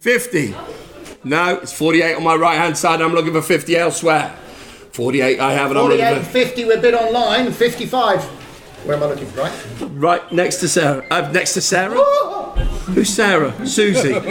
50. 0.00 0.52
No, 1.22 1.58
it's 1.58 1.72
48 1.72 2.16
on 2.16 2.24
my 2.24 2.34
right 2.34 2.56
hand 2.56 2.76
side. 2.76 3.00
I'm 3.00 3.14
looking 3.14 3.32
for 3.32 3.40
50 3.40 3.76
elsewhere. 3.76 4.36
48 4.94 5.40
I 5.40 5.52
have, 5.54 5.70
and 5.70 5.78
I'm 5.78 5.86
48 5.86 6.22
50 6.24 6.64
we're 6.66 6.80
bid 6.80 6.94
online, 6.94 7.50
55. 7.50 8.22
Where 8.86 8.96
am 8.96 9.02
I 9.02 9.06
looking? 9.06 9.34
Right? 9.34 9.66
Right 9.80 10.32
next 10.32 10.58
to 10.58 10.68
Sarah. 10.68 11.04
Uh, 11.10 11.28
next 11.32 11.54
to 11.54 11.60
Sarah? 11.60 11.96
Who's 12.94 13.08
Sarah? 13.08 13.66
Susie. 13.66 14.14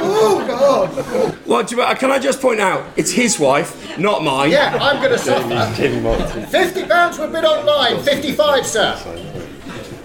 Oh, 0.00 0.44
God. 0.44 1.36
What 1.46 1.68
do 1.68 1.76
you, 1.76 1.82
uh, 1.82 1.94
can 1.94 2.10
I 2.10 2.18
just 2.18 2.40
point 2.40 2.58
out? 2.58 2.84
It's 2.96 3.12
his 3.12 3.38
wife, 3.38 3.96
not 3.96 4.24
mine. 4.24 4.50
Yeah, 4.50 4.76
I'm 4.80 4.96
going 4.96 5.12
to 5.12 5.18
suffer. 5.18 5.44
£50 5.46 7.18
we're 7.18 7.30
bid 7.30 7.44
online, 7.44 8.02
55, 8.02 8.66
sir. 8.66 8.96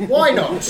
Why 0.08 0.30
not? 0.30 0.62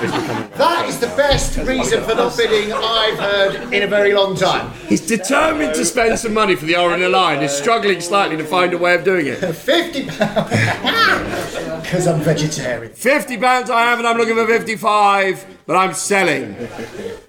That 0.00 0.86
is 0.88 0.98
the 1.00 1.08
best 1.08 1.56
reason 1.58 2.02
for 2.04 2.14
not 2.14 2.36
bidding 2.36 2.72
I've 2.72 3.18
heard 3.18 3.72
in 3.72 3.82
a 3.82 3.86
very 3.86 4.12
long 4.14 4.36
time. 4.36 4.72
He's 4.86 5.04
determined 5.04 5.74
to 5.74 5.84
spend 5.84 6.18
some 6.18 6.34
money 6.34 6.54
for 6.54 6.66
the 6.66 6.74
RNLI 6.74 7.34
and 7.34 7.44
is 7.44 7.52
struggling 7.52 8.00
slightly 8.00 8.36
to 8.36 8.44
find 8.44 8.72
a 8.72 8.78
way 8.78 8.94
of 8.94 9.04
doing 9.04 9.26
it. 9.26 9.36
Fifty 9.54 10.06
pounds. 10.06 11.48
Because 11.82 12.06
I'm 12.06 12.20
vegetarian. 12.20 12.92
50 12.92 13.38
pounds 13.38 13.70
I 13.70 13.80
have 13.80 13.98
and 13.98 14.06
I'm 14.06 14.18
looking 14.18 14.34
for 14.34 14.46
55, 14.46 15.46
but 15.64 15.74
I'm 15.74 15.94
selling. 15.94 16.54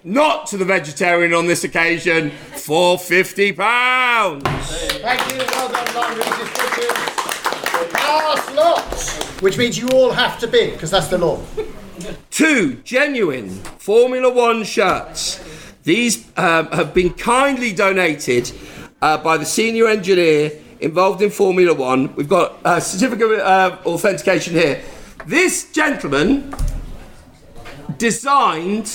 Not 0.03 0.47
to 0.47 0.57
the 0.57 0.65
vegetarian 0.65 1.33
on 1.33 1.47
this 1.47 1.63
occasion 1.63 2.31
for 2.31 2.97
50 2.99 3.53
pounds. 3.53 4.43
Thank 4.43 5.31
you. 5.31 5.37
Well 5.37 5.69
done, 5.69 5.95
Long 5.95 6.19
Last 7.93 8.53
lot. 8.53 9.41
Which 9.41 9.57
means 9.57 9.77
you 9.77 9.87
all 9.89 10.11
have 10.11 10.37
to 10.39 10.47
bid, 10.47 10.73
because 10.73 10.91
that's 10.91 11.07
the 11.07 11.17
law. 11.17 11.39
Two 12.39 12.75
genuine 12.85 13.49
Formula 13.79 14.33
One 14.33 14.63
shirts. 14.63 15.43
These 15.83 16.25
um, 16.37 16.67
have 16.67 16.93
been 16.93 17.13
kindly 17.13 17.73
donated 17.73 18.49
uh, 19.01 19.17
by 19.17 19.35
the 19.35 19.43
senior 19.43 19.89
engineer 19.89 20.53
involved 20.79 21.21
in 21.21 21.31
Formula 21.31 21.73
One. 21.73 22.15
We've 22.15 22.29
got 22.29 22.55
a 22.63 22.79
certificate 22.79 23.41
of 23.41 23.41
uh, 23.41 23.77
authentication 23.85 24.53
here. 24.53 24.81
This 25.27 25.69
gentleman 25.73 26.55
designed 27.97 28.89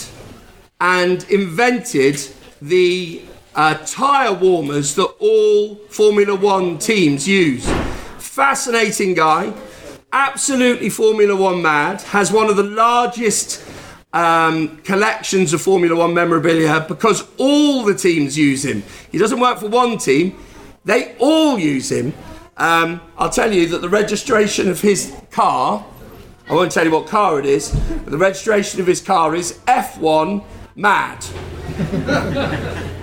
and 0.80 1.22
invented 1.24 2.26
the 2.62 3.24
uh, 3.54 3.74
tyre 3.84 4.32
warmers 4.32 4.94
that 4.94 5.14
all 5.18 5.74
Formula 5.90 6.34
One 6.34 6.78
teams 6.78 7.28
use. 7.28 7.70
Fascinating 8.16 9.12
guy, 9.12 9.52
absolutely 10.14 10.88
Formula 10.88 11.36
One 11.36 11.60
mad, 11.60 12.00
has 12.02 12.32
one 12.32 12.48
of 12.48 12.56
the 12.56 12.62
largest 12.62 13.62
um, 14.12 14.78
collections 14.78 15.52
of 15.52 15.60
Formula 15.60 15.94
One 15.94 16.14
memorabilia 16.14 16.86
because 16.88 17.26
all 17.36 17.84
the 17.84 17.94
teams 17.94 18.38
use 18.38 18.64
him. 18.64 18.82
He 19.12 19.18
doesn't 19.18 19.40
work 19.40 19.58
for 19.58 19.68
one 19.68 19.98
team, 19.98 20.38
they 20.84 21.16
all 21.18 21.58
use 21.58 21.90
him. 21.90 22.14
Um, 22.56 23.00
I'll 23.18 23.30
tell 23.30 23.52
you 23.52 23.66
that 23.68 23.80
the 23.80 23.88
registration 23.88 24.70
of 24.70 24.80
his 24.80 25.12
car 25.32 25.84
I 26.46 26.52
won't 26.52 26.72
tell 26.72 26.84
you 26.84 26.90
what 26.90 27.06
car 27.06 27.40
it 27.40 27.46
is, 27.46 27.70
but 27.70 28.10
the 28.10 28.18
registration 28.18 28.78
of 28.78 28.86
his 28.86 29.00
car 29.00 29.34
is 29.34 29.60
F1 29.66 30.44
Mad. 30.76 31.24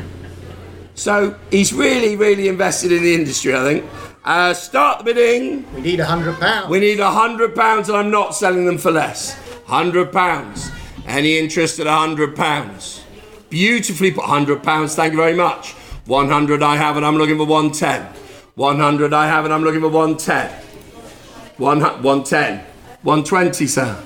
so 1.01 1.35
he's 1.49 1.73
really, 1.73 2.15
really 2.15 2.47
invested 2.47 2.91
in 2.91 3.01
the 3.01 3.15
industry, 3.15 3.55
I 3.55 3.63
think. 3.63 3.89
Uh, 4.23 4.53
start 4.53 4.99
the 4.99 5.05
bidding. 5.05 5.65
We 5.73 5.81
need 5.81 5.99
a 5.99 6.05
hundred 6.05 6.39
pounds. 6.39 6.69
We 6.69 6.79
need 6.79 6.99
a 6.99 7.09
hundred 7.09 7.55
pounds, 7.55 7.89
and 7.89 7.97
I'm 7.97 8.11
not 8.11 8.35
selling 8.35 8.65
them 8.65 8.77
for 8.77 8.91
less. 8.91 9.33
Hundred 9.65 10.11
pounds. 10.11 10.69
Any 11.07 11.39
interest 11.39 11.79
at 11.79 11.87
a 11.87 11.91
hundred 11.91 12.35
pounds? 12.35 13.03
Beautifully 13.49 14.11
put. 14.11 14.25
Hundred 14.25 14.61
pounds. 14.61 14.93
Thank 14.93 15.13
you 15.13 15.17
very 15.17 15.33
much. 15.33 15.71
One 16.05 16.29
hundred 16.29 16.61
I 16.61 16.75
have, 16.75 16.97
and 16.97 17.05
I'm 17.05 17.15
looking 17.15 17.37
for 17.37 17.47
one 17.47 17.71
ten. 17.71 18.03
One 18.53 18.77
hundred 18.77 19.11
I 19.11 19.25
have, 19.25 19.43
and 19.45 19.51
I'm 19.51 19.63
looking 19.63 19.81
for 19.81 19.89
one 19.89 20.17
ten. 20.17 20.51
One 21.57 21.81
one 22.03 22.23
ten. 22.23 22.63
One 23.01 23.23
twenty, 23.23 23.65
sir. 23.65 23.99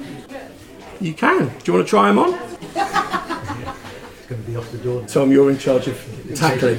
You 1.02 1.14
can. 1.14 1.50
Do 1.50 1.64
you 1.66 1.74
want 1.74 1.86
to 1.86 1.90
try 1.90 2.08
them 2.08 2.20
on? 2.20 2.40
It's 2.64 4.28
going 4.28 4.42
to 4.42 4.50
be 4.50 4.56
off 4.56 4.72
the 4.72 4.78
door. 4.78 5.02
Now. 5.02 5.08
Tom, 5.08 5.30
you're 5.30 5.52
in 5.52 5.58
charge 5.58 5.88
of 5.88 6.15
tackling. 6.34 6.78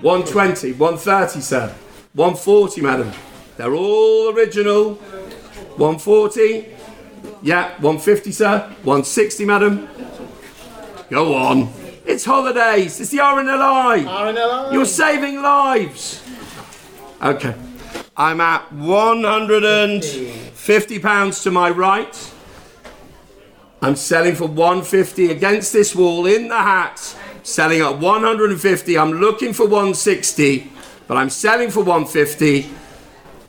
120, 0.00 0.72
130, 0.72 1.40
sir. 1.40 1.72
140, 2.14 2.80
madam. 2.80 3.12
They're 3.56 3.74
all 3.74 4.34
original. 4.34 4.94
140. 5.76 6.66
Yeah, 7.42 7.68
150, 7.80 8.32
sir. 8.32 8.58
160, 8.82 9.44
madam. 9.44 9.88
Go 11.10 11.34
on. 11.34 11.72
It's 12.04 12.24
holidays. 12.24 13.00
It's 13.00 13.10
the 13.10 13.18
RNLI. 13.18 14.04
RNLI. 14.04 14.72
You're 14.72 14.84
saving 14.84 15.40
lives. 15.42 16.22
Okay. 17.22 17.54
I'm 18.16 18.40
at 18.40 18.72
150 18.72 20.98
pounds 20.98 21.42
to 21.44 21.50
my 21.50 21.70
right. 21.70 22.32
I'm 23.80 23.96
selling 23.96 24.34
for 24.34 24.46
150 24.46 25.30
against 25.30 25.72
this 25.72 25.94
wall 25.94 26.26
in 26.26 26.48
the 26.48 26.56
hat. 26.56 27.16
Selling 27.42 27.80
at 27.80 27.98
150. 27.98 28.98
I'm 28.98 29.12
looking 29.12 29.52
for 29.52 29.64
160, 29.64 30.70
but 31.08 31.16
I'm 31.16 31.28
selling 31.28 31.70
for 31.70 31.80
150. 31.80 32.70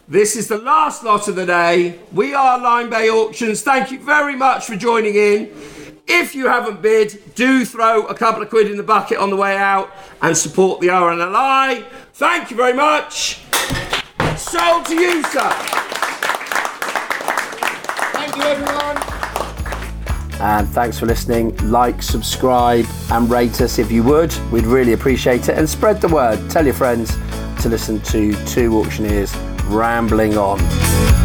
This 0.08 0.36
is 0.36 0.48
the 0.48 0.58
last 0.58 1.04
lot 1.04 1.28
of 1.28 1.36
the 1.36 1.46
day. 1.46 2.00
We 2.12 2.34
are 2.34 2.60
Lyme 2.60 2.90
Bay 2.90 3.10
Auctions. 3.10 3.62
Thank 3.62 3.92
you 3.92 4.00
very 4.00 4.36
much 4.36 4.66
for 4.66 4.76
joining 4.76 5.16
in. 5.16 5.52
If 6.08 6.34
you 6.36 6.48
haven't 6.48 6.82
bid, 6.82 7.36
do 7.36 7.64
throw 7.66 8.08
a 8.08 8.16
couple 8.16 8.42
of 8.42 8.50
quid 8.50 8.70
in 8.70 8.78
the 8.78 8.84
bucket 8.84 9.20
on 9.20 9.30
the 9.30 9.38
way 9.38 9.56
out 9.56 9.92
and 10.22 10.36
support 10.36 10.82
the 10.82 10.88
RNLI. 10.88 11.86
Thank 12.14 12.52
you 12.52 12.58
very 12.58 12.74
much. 12.74 13.42
Sold 14.36 14.86
to 14.88 14.96
you, 14.96 15.24
sir. 15.24 15.50
Thank 18.12 18.36
you, 18.36 18.42
everyone. 18.44 18.83
And 20.40 20.68
thanks 20.68 21.00
for 21.00 21.06
listening. 21.06 21.56
Like, 21.70 22.02
subscribe, 22.02 22.86
and 23.12 23.30
rate 23.30 23.62
us 23.62 23.80
if 23.80 23.92
you 23.92 24.04
would. 24.04 24.36
We'd 24.52 24.66
really 24.66 24.94
appreciate 24.94 25.50
it. 25.50 25.58
And 25.58 25.70
spread 25.70 26.02
the 26.02 26.10
word. 26.10 26.50
Tell 26.50 26.66
your 26.66 26.74
friends 26.74 27.16
to 27.62 27.70
listen 27.70 28.02
to 28.02 28.34
two 28.46 28.78
auctioneers 28.78 29.36
rambling 29.68 30.38
on. 30.38 31.23